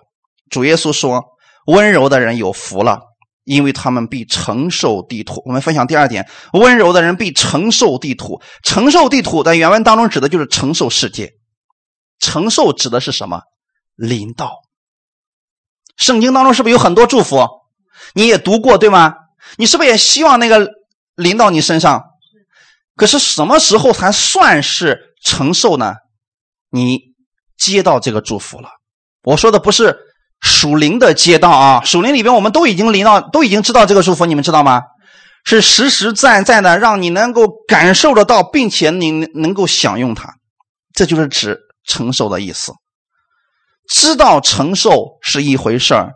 [0.51, 1.24] 主耶稣说
[1.66, 3.01] ：“温柔的人有福了，
[3.45, 8.40] 因为他们必承受地土。”我们分享第二点：温柔的人必承受地土。
[8.62, 11.32] 承受地土在原文当中指的就是承受世界。
[12.20, 13.40] 承受指的是什么？
[13.97, 14.53] 临到。
[15.97, 17.49] 圣经当中是不是有很多祝福？
[18.14, 19.14] 你也读过对吗？
[19.57, 20.68] 你是不是也希望那个
[21.16, 22.03] 临到你身上？
[22.97, 25.95] 可是什么时候才算是承受呢？
[26.70, 27.01] 你
[27.57, 28.68] 接到这个祝福了。
[29.22, 29.97] 我说的不是
[30.40, 34.82] 属灵的接到啊，属灵里边我们都已经临到，都已经知道这个祝福，你们知道吗？
[35.45, 40.34] 是实实在在的，让你能够感受得到，并且你能够享用它。
[40.95, 42.72] 这就是指承受的意思。
[43.88, 46.12] 知道承受是一回事儿，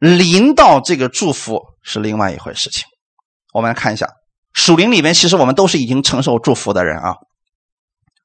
[0.00, 2.84] 临到这个祝福是另外一回事情。
[3.52, 4.08] 我们来看一下。
[4.58, 7.14] 属灵里面，其实我们都是已经承受祝福的人啊。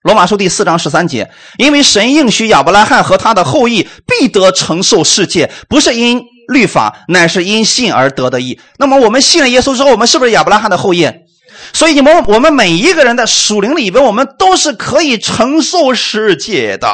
[0.02, 8.60] 罗马书第四章十三节，因为神应许亚伯拉罕和他的后裔必得承受世界，不是因律法，乃是因信而得的义。
[8.80, 11.08] 那么我们信了耶稣之后，我们是不是亚伯拉罕的后裔？
[11.72, 16.90] 所以你们我们每一个人的属灵里边，我们都是可以承受世界的。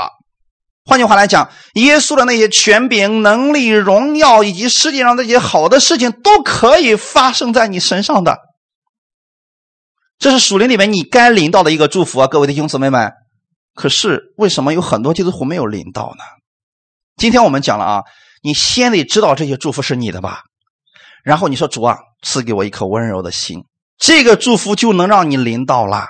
[0.86, 8.38] 换句话来讲，耶稣的那些权柄、能力、荣耀以及世界上那些好的事情，都可以发生在你身上的。
[10.20, 13.14] 这是属灵里面你该领到的一个祝福啊，各位弟兄姊妹们。
[13.74, 16.24] 可是为什么有很多基督徒没有领到呢？
[17.16, 18.04] 今天我们讲了啊，
[18.44, 20.42] 你先得知道这些祝福是你的吧，
[21.24, 23.64] 然后你说主啊，赐给我一颗温柔的心，
[23.98, 26.08] 这个祝福就能让你领到了。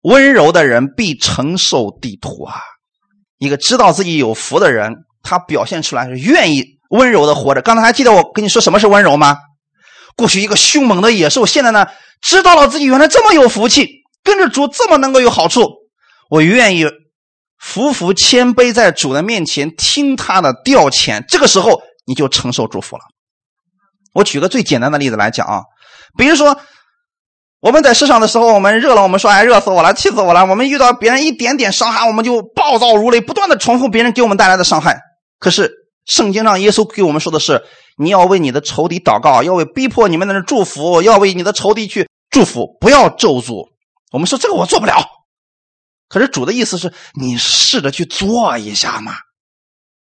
[0.00, 2.56] 温柔的人必承受地土啊！
[3.36, 7.60] 一个知道自己有福的人，他表现出来是愿意温柔的活着。
[7.60, 9.36] 刚才还记得我跟你说什么是温柔吗？
[10.16, 11.86] 过去一个凶猛的野兽，现在呢？
[12.22, 13.86] 知道了自己原来这么有福气，
[14.22, 15.68] 跟着主这么能够有好处，
[16.30, 16.86] 我愿意
[17.58, 21.22] 服服谦卑在主的面前听他的调遣。
[21.28, 23.02] 这个时候你就承受祝福了。
[24.14, 25.60] 我举个最简单的例子来讲啊，
[26.16, 26.58] 比如说
[27.60, 30.46] 我们在世上的时候，我们热了，我们说哎热死我了，气死我了。
[30.46, 34.98] 我们遇到别人一点点伤害，我们就暴躁如雷，不断的重复别人给我们带来的伤害。
[35.38, 35.70] 可是
[36.04, 37.64] 圣经上耶稣给我们说的是，
[37.96, 42.08] 你要为你的仇敌祷告，要为逼迫你们的人祝福，要为你的仇敌去。
[42.30, 43.68] 祝福不要咒诅，
[44.10, 44.94] 我们说这个我做不了，
[46.08, 49.12] 可是主的意思是你试着去做一下嘛。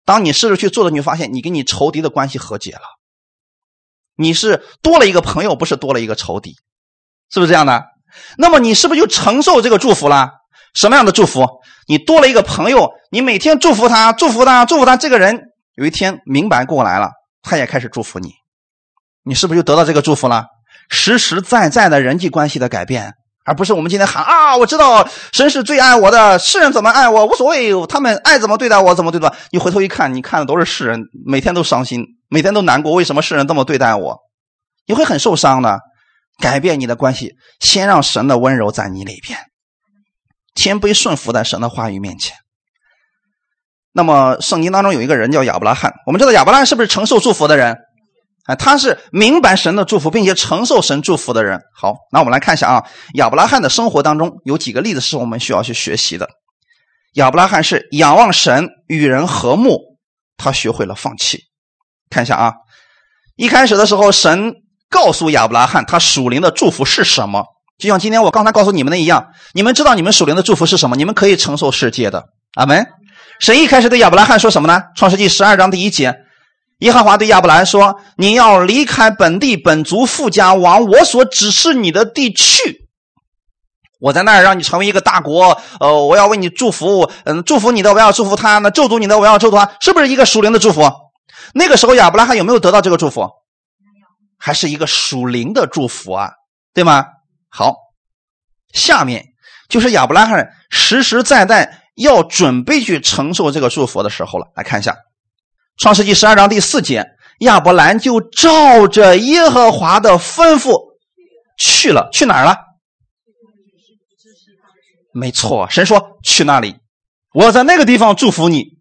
[0.04, 2.82] 当你试着去做的，你发现你跟你仇敌的关系和解了。
[4.16, 6.56] 你是多了一个朋友，不是多了一个仇敌，
[7.32, 7.84] 是不是这样的？
[8.38, 10.30] 那么你是不是就承受这个祝福了？
[10.72, 11.44] 什么样的祝福？
[11.88, 14.96] 你多了一个朋友，你每天祝福他，祝福他，祝福他。
[14.96, 17.10] 这个人有一天明白过来了，
[17.42, 18.32] 他也开始祝福你，
[19.24, 20.46] 你是不是就得到这个祝福了？
[20.88, 23.14] 实实在在的人际关系的改变，
[23.44, 29.32] 而不是我们今天喊啊，我知道神是最爱我的，世人怎么爱我无所谓，他们爱怎么对待我怎么对待。
[29.50, 34.18] 你回头一看，你看的都是世人，每天都伤心，每天都难过，为什么世人这么对待我？
[34.86, 35.80] 你会很受伤的。
[36.40, 39.38] 改变你的关系，先让神的温柔在你里边，
[40.56, 42.36] 谦卑顺服在神的话语面前。
[43.94, 47.74] 那么圣经当中有一个人叫亚伯拉罕，我们知道亚伯拉罕是不是承受祝福的人？
[48.44, 51.60] 啊，他是明白神的祝福，并且承受神祝福的人。
[51.74, 52.84] 好，那我们来看一下啊，
[53.14, 56.28] 亚伯拉罕的生活当中有几个例子是我们需要去学习的。
[57.14, 59.78] 亚伯拉罕是仰望神，与人和睦，
[60.36, 61.38] 他学会了放弃。
[62.10, 62.52] 看一下啊，
[63.36, 64.54] 一开始的时候神。
[64.90, 67.44] 告诉亚伯拉罕，他属灵的祝福是什么？
[67.78, 70.94] 就像今天我刚才告诉你们的一样，你们知道你们属灵的祝福是什么？
[70.94, 72.26] 你们可以承受世界的。
[72.54, 72.86] 阿门。
[73.40, 74.82] 神一开始对亚伯拉罕说什么呢？
[74.94, 76.14] 创世纪十二章第一节，
[76.78, 82.88] 耶和华对亚伯兰说：“你要离开本地本族富家，往我所指示你的地去。
[84.00, 85.60] 我在那儿让你成为一个大国。
[85.80, 87.10] 呃，我要为你祝福。
[87.24, 90.90] 嗯，祝福你的我要祝福他，那咒诅你的我要咒诅他，是不是一个属灵的祝福？
[91.54, 93.30] 那个时候亚伯拉罕有没有得到这个祝福？
[94.38, 96.32] 还是一个属灵的祝福啊，
[96.74, 97.06] 对吗？
[97.48, 97.76] 好，
[98.72, 99.24] 下面
[99.68, 104.46] 就是亚伯拉罕实实在在要准备去承受这个祝福的时候了。
[104.54, 104.92] 来看一下
[105.76, 107.06] 《创世纪十二章第四节，
[107.40, 110.94] 亚伯兰就照着耶和华的吩咐
[111.58, 112.08] 去了。
[112.12, 112.56] 去哪儿了？
[115.12, 116.74] 没错，神说去那里，
[117.32, 118.74] 我在那个地方祝福你。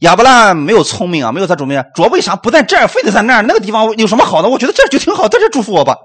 [0.00, 1.82] 亚伯拉没有聪明啊，没有他准备。
[1.94, 3.42] 主要为啥不在这儿，非得在那儿？
[3.42, 4.48] 那个地方有什么好的？
[4.48, 5.96] 我觉得这就挺好，在这祝福我吧。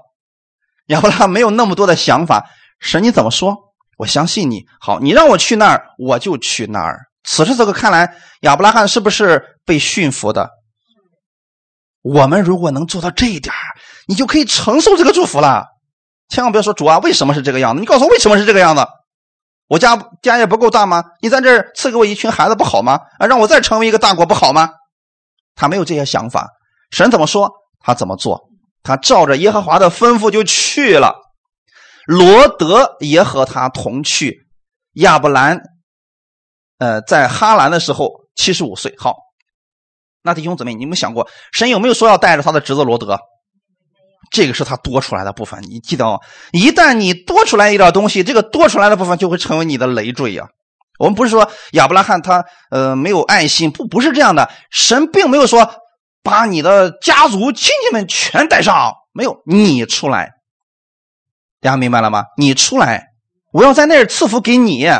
[0.86, 2.50] 亚伯拉没有那么多的想法。
[2.80, 3.71] 神，你怎么说？
[4.02, 4.66] 我相信你。
[4.80, 6.98] 好，你让我去那儿，我就去那儿。
[7.22, 10.50] 此时此刻看来，亚伯拉罕是不是被驯服的？
[12.02, 13.54] 我们如果能做到这一点
[14.08, 15.66] 你就可以承受这个祝福了。
[16.28, 17.80] 千万不要说主啊，为什么是这个样子？
[17.80, 18.84] 你告诉我为什么是这个样子？
[19.68, 21.04] 我家家业不够大吗？
[21.20, 22.98] 你在这儿赐给我一群孩子不好吗？
[23.20, 24.68] 啊，让我再成为一个大国不好吗？
[25.54, 26.48] 他没有这些想法。
[26.90, 27.48] 神怎么说，
[27.78, 28.48] 他怎么做。
[28.82, 31.14] 他照着耶和华的吩咐就去了。
[32.06, 34.46] 罗德也和他同去。
[34.94, 35.60] 亚伯兰，
[36.78, 38.94] 呃，在哈兰的时候七十五岁。
[38.98, 39.16] 好，
[40.22, 43.18] 那弟兄姊妹，你们想过，神有没有说要带着他的侄子罗德？
[44.30, 46.20] 这个是他多出来的部分，你记得哦。
[46.52, 50.46] 一旦你多出来一点东西，这个多出来的部分就会成为你的累赘呀。
[50.98, 54.50] 我们不是说亚伯拉罕他呃没有爱心，不不是这样的。
[54.70, 55.74] 神并没有说
[56.22, 60.30] 把你的家族亲戚们全带上，没有你出来。
[61.62, 62.24] 大家明白了吗？
[62.36, 63.06] 你出来，
[63.52, 64.90] 我要在那儿赐福给你。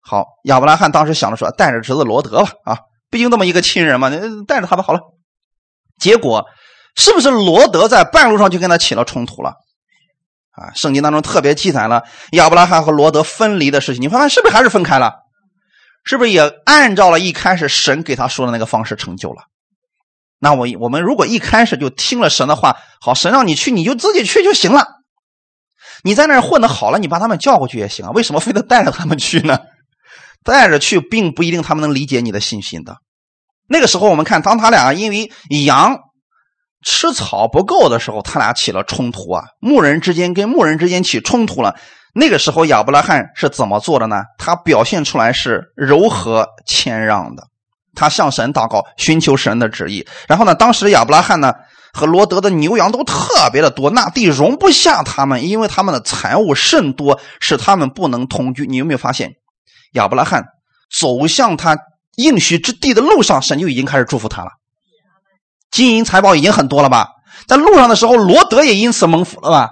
[0.00, 2.78] 好，亚伯拉罕当时想着说带着侄子罗德吧，啊，
[3.10, 4.10] 毕竟这么一个亲人嘛，
[4.48, 4.82] 带着他吧。
[4.82, 5.00] 好了，
[6.00, 6.46] 结果。
[6.96, 9.50] 是不是罗德在半路上就跟他起了冲突了？
[10.50, 12.02] 啊，圣经当中特别记载了
[12.32, 14.02] 亚伯拉罕和罗德分离的事情。
[14.02, 15.12] 你发现是不是还是分开了？
[16.02, 19.42] 是不是也按照了一开始神给他说的那个方式成就了？
[20.40, 24.97] 那我我们如果一开始就听了神的话，好，神让你去，你就自己去就行了。
[26.02, 28.10] 你在那儿混的好了，你把他们叫过去也行啊。
[28.12, 29.58] 为什么非得带着他们去呢？
[30.44, 32.96] 带着去并不一定他们能理解你的信心的。
[33.68, 35.30] 那个时候我们看，当他俩因为
[35.64, 35.98] 羊。
[36.84, 39.42] 吃草不够的时候，他俩起了冲突啊！
[39.58, 41.74] 牧人之间跟牧人之间起冲突了。
[42.14, 44.22] 那个时候，亚伯拉罕是怎么做的呢？
[44.38, 47.42] 他表现出来是柔和谦让的，
[47.96, 50.06] 他向神祷告，寻求神的旨意。
[50.28, 51.52] 然后呢，当时亚伯拉罕呢
[51.92, 58.66] 和罗德的牛羊都特别的多，那地容不下他们，因为他们的财物甚多，使他们不能同居。
[58.66, 59.32] 你有没有发现，
[59.92, 60.44] 亚伯拉罕
[60.90, 61.78] 走向他
[62.16, 64.50] 应许之地的路上，神就已经开始祝福他了。
[65.70, 67.08] 金银财宝已经很多了吧？
[67.46, 69.70] 在路上的时候，罗德也因此蒙福了吧？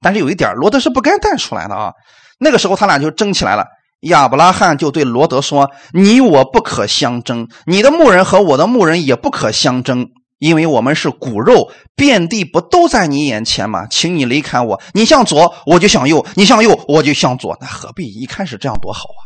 [0.00, 1.92] 但是有一点，罗德是不该带出来的啊。
[2.38, 3.64] 那个时候他俩就争起来了。
[4.00, 10.08] 亚伯拉罕就对罗德说：“你我不可相争，你的牧人和我的牧人也不可相争，
[10.44, 13.86] 因为我们是骨肉，遍地不都在你眼前吗？
[13.86, 17.56] 请你离开我，你向左我就向右，你向右我就向左。
[17.62, 19.24] 那何必一开始这样多好啊？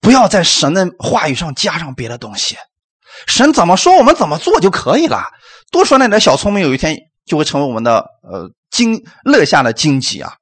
[0.00, 2.56] 不要在神的话语上加上别的东西。”
[3.28, 5.24] 神怎么说，我们怎么做就可以了。
[5.70, 6.96] 多说那点小聪明，有一天
[7.26, 10.32] 就会成为我们的呃经乐下的荆棘啊！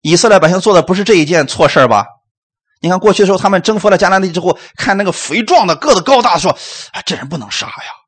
[0.00, 2.06] 以色列百姓做的不是这一件错事吧？
[2.80, 6.50] 你看过去的时候，他们征服了迦南地之后，看那个肥壮的、个子高大，说
[6.94, 7.99] ：“啊，这人不能杀呀，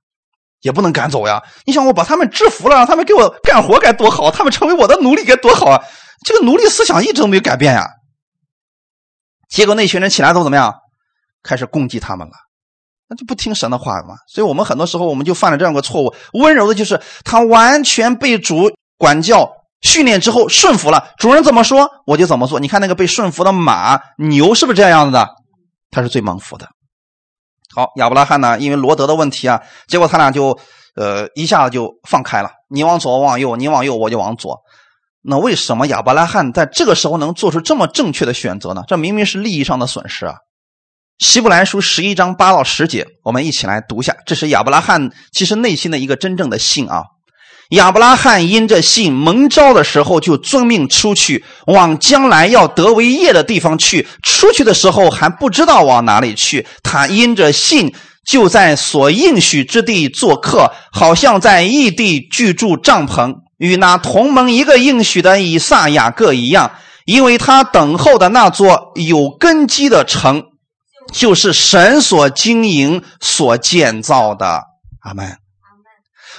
[0.63, 4.31] 也不能赶走呀。”你想，我把他们制服了，让他们给我干活，该多好！
[4.31, 5.83] 他们成为我的奴隶，该多好啊！
[6.25, 7.87] 这个奴隶思想一直都没有改变呀。
[9.49, 10.75] 结果那群人起来都怎么样？
[11.43, 12.33] 开始攻击他们了，
[13.09, 14.15] 那就不听神的话了嘛。
[14.29, 16.15] 所以我们很多时候我们就犯了这样个错误。
[16.33, 19.51] 温柔的就是他完全被主管教。
[19.83, 22.61] 训练之后顺服了，主人怎么说我就怎么做。
[22.61, 25.29] 你看那个被顺服的马、牛是不是这样子的？
[25.91, 26.69] 他是最蒙福的。
[27.75, 30.59] 好，亚伯拉罕呢，因为罗德的问题啊，结果他俩就
[30.95, 34.59] 呃一下子就放开了，你往左我往右，你往右我就往左。
[35.23, 38.83] 那为什么亚伯拉罕在这个时候能做出这么正确的选择呢？
[38.89, 40.35] 这明明是利益上的损失啊！
[41.19, 47.05] 希伯来书十一章八到十节，我们一起来读一下，这是亚伯拉罕其实内心的一个真正的信啊。
[47.73, 54.07] 亚伯拉罕因着信蒙召的时候，就遵命出去，往将来要得为业的地方去。
[54.23, 56.67] 出去的时候还不知道往哪里去。
[56.83, 57.95] 他因着信，
[58.27, 66.73] 就在所应许之地做客，好像在异地居住帐篷，与那同盟一个应许的以撒、雅各一样。
[67.07, 70.43] 因为他等候的那座有根基的城，
[71.11, 74.61] 就是神所经营、所建造的。
[75.01, 75.42] 阿门。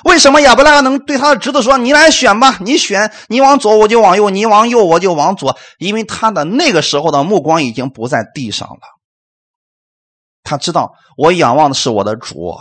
[0.03, 8.81] 为什么亚伯拉能对他的侄子说：“你来选吧，你选，你往左我就往右，你往右我就往左。”因为他的那个时候的目光已经不在地上了。
[10.43, 12.57] 他知道我仰望的是我的主，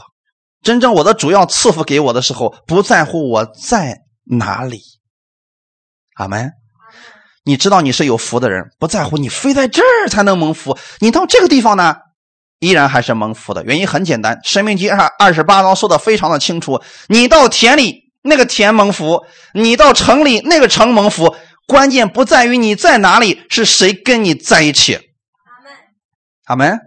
[0.63, 4.81] 真正我的主要赐福给我的时候，不在乎我在哪里。
[6.15, 6.53] 阿门。
[7.45, 11.97] 你知道你是有福的人，不在乎你非在这儿才能蒙福，你到这个地方呢？
[12.63, 21.35] 依然还是蒙福的原因很简单，《生命记》二二十八章说的非常的清楚：你到田里那个田蒙福，你到城里那个城蒙福。
[21.67, 24.95] 关键不在于你在哪里，是谁跟你在一起。
[24.95, 24.97] 阿
[25.65, 25.73] 门，
[26.45, 26.79] 阿门。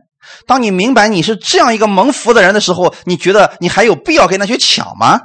[0.47, 5.19] 当你明白你是这样一个蒙福的人的时候，你觉得你还有必要跟他去抢吗？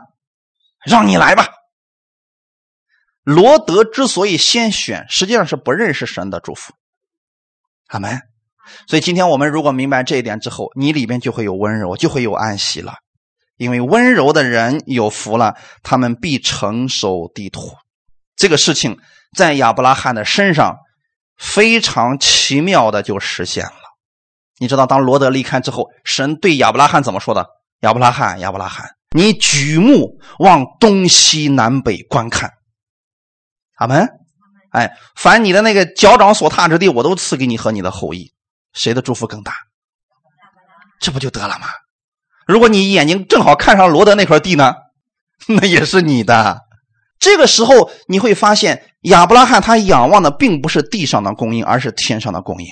[0.85, 1.47] 让你来吧。
[3.23, 6.73] 罗德之所以先选，实际上是不认识神的祝福。
[7.87, 8.21] 阿门。
[8.87, 12.95] 所以今天我们如果明白这一点之后，你里边就会有温柔，就会有安息了。
[13.57, 17.73] 因为温柔的人有福了，他们必承受地土。
[18.37, 18.99] 这个事情
[19.37, 20.77] 在亚伯拉罕的身上
[21.37, 23.73] 非常奇妙的就实现了。
[24.59, 27.47] 你知道，当罗德离开之后，神对亚伯拉罕怎么说的？
[27.81, 32.51] 亚伯拉罕，亚伯拉罕，你举目往东西南北观看。
[33.77, 34.09] 阿门。
[34.71, 38.33] 哎，凡你的那个脚掌所踏之地，我都赐给你和你的后裔。
[38.73, 39.53] 谁的祝福更大？
[41.01, 41.66] 这不就得了吗？
[42.47, 44.75] 如果你眼睛正好看上罗德那块地呢，
[45.49, 46.61] 那也是你的。
[47.18, 52.68] 这个时候你会发现，亚伯拉罕他仰望的并不是地上的供应，而是天上的供应。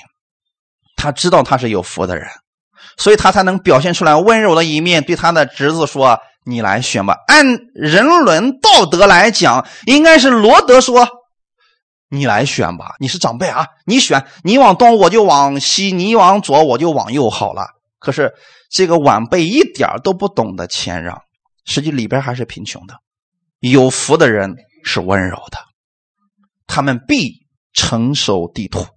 [0.95, 2.27] 他知道他是有福的人，
[2.97, 11.07] 所以他才能表现出来温柔的一面，对他的侄子说：“你来选吧。”按人伦道德来讲，应该是罗德说。
[12.11, 17.67] 你来选吧，你是长辈啊，你选，你往东我就往西，你往左我就往右，好了。
[17.99, 18.33] 可是
[18.71, 21.21] 这个晚辈一点都不懂得谦让，
[21.65, 22.95] 实际里边还是贫穷的。
[23.59, 25.59] 有福的人是温柔的，
[26.65, 28.87] 他们必承受地土。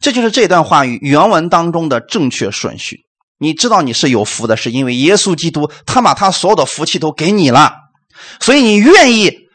[0.00, 3.06] 这就是这段话语原文当中的正确顺序。
[3.38, 7.72] 你知道你是有福的，是因为耶稣基督他把他所有的福气都给你了，
[8.40, 9.47] 所以你愿意。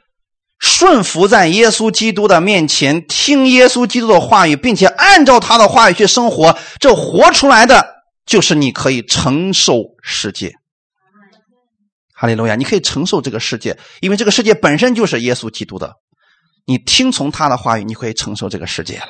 [0.66, 7.86] 顺服在耶稣基督的面前，听耶稣基督的话语，并且按照他的话语去生活，这活出来的
[8.26, 10.54] 就是你可以承受世界。
[12.16, 12.56] 哈利路亚！
[12.56, 15.96] 你可以承受这个世界，因为这个世界本身就是耶稣基督的。
[16.66, 19.10] 你听从他的话语，你可以承受这个世界了。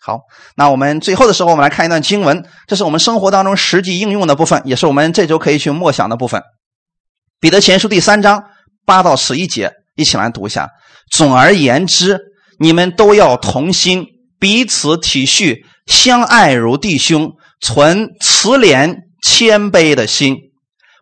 [0.00, 0.18] 好，
[0.56, 6.42] 那我们最后的时候，我们来看一段经文，这是我们生活当中实际应用的部分，也是我们这周可以去默想的部分。
[7.38, 8.42] 彼得前书第三章
[8.84, 9.72] 八到十一节。
[9.96, 10.68] 一起来读一下。
[11.10, 12.18] 总而言之，
[12.58, 14.06] 你们都要同心，
[14.38, 20.36] 彼此体恤，相爱如弟兄，存慈怜谦卑的心，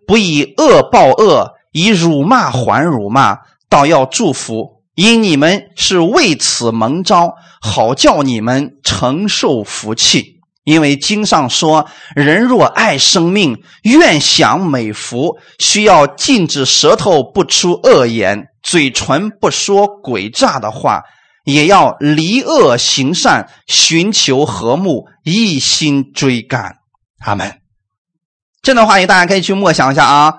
[0.06, 3.38] 不以恶报恶，以辱骂还辱骂，
[3.68, 10.34] 倒要祝福，因你们是为此蒙召，好叫你们承受福气。
[10.64, 11.86] 因为经上说
[12.16, 21.02] ：“人若爱生命，愿享美福，需要禁止舌头不出恶言。”嘴唇不说诡诈的话，
[21.44, 26.76] 也要离恶行善，寻求和睦，一心追赶。
[27.24, 27.60] 阿门。
[28.62, 30.34] 这段话也大家可以去默想一下啊。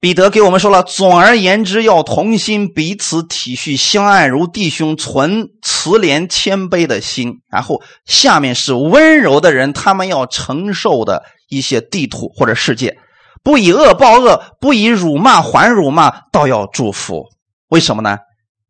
[0.00, 7.40] 彼得给我们说了，总而言之，要同心，彼此体恤，相爱如弟兄，存慈怜谦卑的心。
[7.50, 12.98] 然后下面是温柔的人，他们要承受的一些地图或者世界，
[13.44, 17.26] 不以恶报恶，不以辱骂还辱骂，倒要祝福。
[17.68, 18.18] 为什么呢？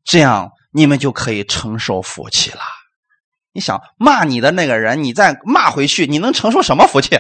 [0.05, 2.61] 这样你们就可以承受福气了。
[3.53, 7.17] 你想骂你的那个人，你再骂回去，你能承受什么福气？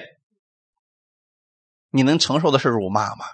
[1.91, 3.25] 你能承受的是辱骂吗？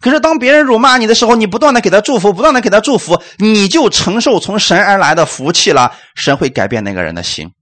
[0.00, 5.92] 可是，当别人辱骂你的时候，你不断的给他祝福，不断的给他祝福，你就承受从神而来的福气了。
[6.14, 7.52] 神会改变那个人的心，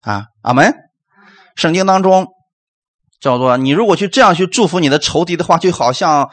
[0.00, 0.74] 啊，阿门。
[1.54, 2.26] 圣经当中
[3.20, 6.30] 叫做：你如果去这样去祝福你的仇敌的话，就好像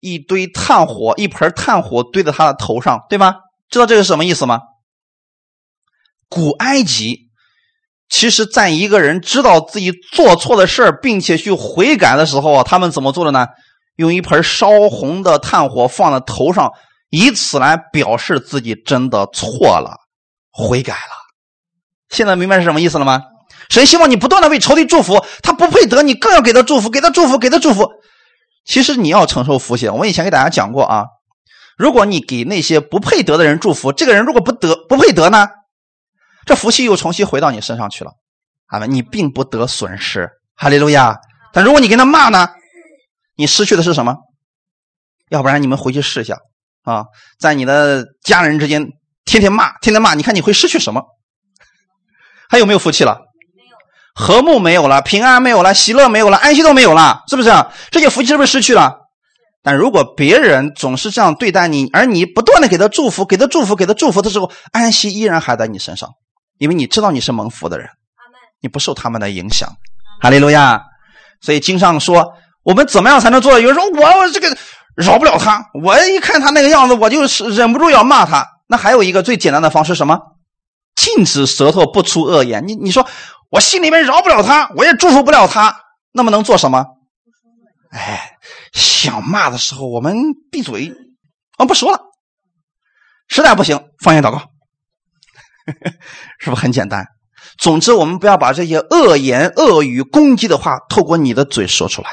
[0.00, 3.34] 一堆炭火，一盆炭火堆在他的头上，对吗？
[3.68, 4.60] 知道这个是什么意思吗？
[6.28, 7.28] 古埃及，
[8.08, 13.46] 其实在一个人知道自己做错的事并且去悔改的时候啊，他们怎么做的呢？
[13.96, 16.72] 用一盆烧红的炭火放在头上，
[17.10, 19.96] 以此来表示自己真的错了，
[20.50, 21.12] 悔改了。
[22.08, 23.22] 现在明白是什么意思了吗？
[23.70, 27.88] 神希望你不断的为仇敌祝福，他不配得，你更要给他祝福，给他祝福，给他祝福。
[28.66, 29.88] 其实你要承受福气。
[29.88, 31.04] 我以前给大家讲过啊，
[31.78, 35.48] 如果你给那些不配得的人祝福，这个人如果不得不配得呢，
[36.44, 38.10] 这福气又重新回到你身上去了，
[38.66, 41.16] 啊，你并不得损失，哈利路亚。
[41.52, 42.48] 但如果你跟他骂呢？
[43.36, 44.16] 你失去的是什么？
[45.30, 46.36] 要不然你们回去试一下
[46.82, 47.04] 啊，
[47.38, 48.86] 在你的家人之间
[49.24, 51.02] 天天骂，天天骂，你看你会失去什么？
[52.48, 53.29] 还有没有福气了？
[54.14, 57.50] 和睦没有了，平安没有了，喜乐没有了，安息都没有了，是不是？
[57.90, 58.96] 这些福气是不是失去了？
[59.62, 66.10] 但如果别人总是这样对待你，而你不断的给他祝福，给他祝福，给他祝福的时候，安息依然还在你身上，
[66.58, 67.88] 因为你知道你是蒙福的人，
[68.60, 69.68] 你不受他们的影响。
[70.20, 70.82] 哈利路亚。
[71.40, 72.34] 所以经上说。
[72.62, 73.58] 我们怎么样才能做到？
[73.58, 74.54] 有人说我这个
[74.94, 78.46] 饶不了他，我一看他那个样子，我就是忍不住要骂他。
[78.68, 80.18] 那还有一个最简单的方式，什么？
[80.94, 82.68] 禁止舌头不出恶言。
[82.68, 83.06] 你你说
[83.50, 85.76] 我心里面饶不了他，我也祝福不了他，
[86.12, 86.86] 那么能做什么？
[87.90, 88.38] 哎，
[88.72, 90.14] 想骂的时候我们
[90.50, 90.92] 闭嘴，
[91.58, 92.00] 啊不说了。
[93.28, 94.38] 实在不行，方言祷告，
[96.38, 97.04] 是不是很简单？
[97.58, 102.10] 总之，我们不要把这些恶言恶语攻击的话透过你的嘴说出来。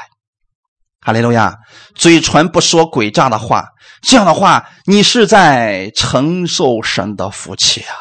[1.00, 1.56] 哈利路亚！
[1.94, 3.64] 嘴唇不说诡诈的话，
[4.02, 7.94] 这样的话，你是在承受神的福气啊。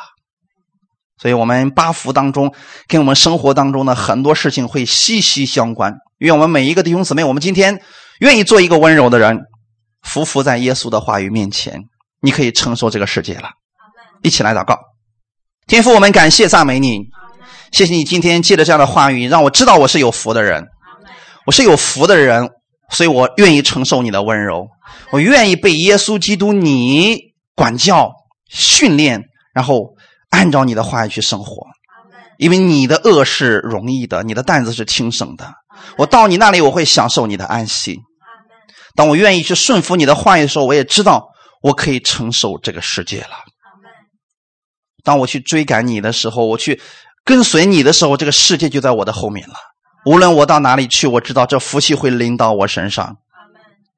[1.20, 2.53] 所以，我们八福当中，
[2.88, 5.93] 跟我们生活当中的很多事情会息息相关。
[6.20, 7.82] 愿我们每一个弟兄姊妹，我们今天
[8.20, 9.39] 愿意做一个温柔的人，
[10.03, 11.82] 匍匐在耶稣的话语面前，
[12.22, 13.49] 你可以承受这个世界了。
[14.22, 14.78] 一起来祷告，
[15.68, 17.01] 天父，我们感谢赞美你，
[17.72, 20.65] 谢谢你今天借着这样的话语，让我知道我是有福的人，
[21.45, 22.49] 我是有福的人。
[22.89, 24.65] 所以我愿意承受你的温柔，
[25.11, 27.20] 我愿意被耶稣基督你
[27.53, 28.09] 管教、
[28.49, 29.22] 训练，
[29.53, 29.93] 然后
[30.38, 31.66] 按照你的话语去生活。
[32.38, 35.52] 因为你的恶是容易的，你的担子是轻省的。
[35.98, 37.98] 我到你那里，我会享受你的安息。
[38.96, 41.30] 当我愿意去顺服你的话语的时候，我也知道
[41.64, 43.30] 我可以承受这个世界了。
[45.04, 46.80] 当我去追赶你的时候，我去
[47.26, 49.56] 跟随你的时候，这个世界就在我的后面了。
[50.06, 53.16] 无论我到哪里去，我知道这福气会临到我身上。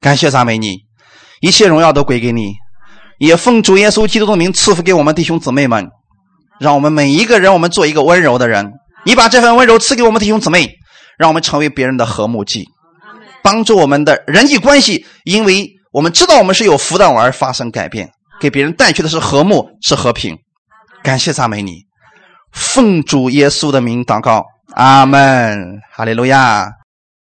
[0.00, 0.78] 感谢赞美你，
[1.42, 2.54] 一切荣耀都归给你。
[3.18, 5.90] 也奉主耶稣基督的名赐福给我们弟兄姊妹们，
[6.60, 8.70] 让我们每一个人，我们做一个温柔的人。
[9.06, 10.70] 你把这份温柔赐给我们弟兄姊妹，
[11.18, 12.68] 让我们成为别人的和睦剂，
[13.42, 15.06] 帮助我们的人际关系。
[15.24, 20.36] 因为我们知道我们是有福的而发生改变，给别人带去的是和睦，是和平。
[21.02, 21.86] 感谢赞美你，
[22.52, 24.44] 奉主耶稣的名祷告。
[24.74, 26.79] 阿门，哈利路亚。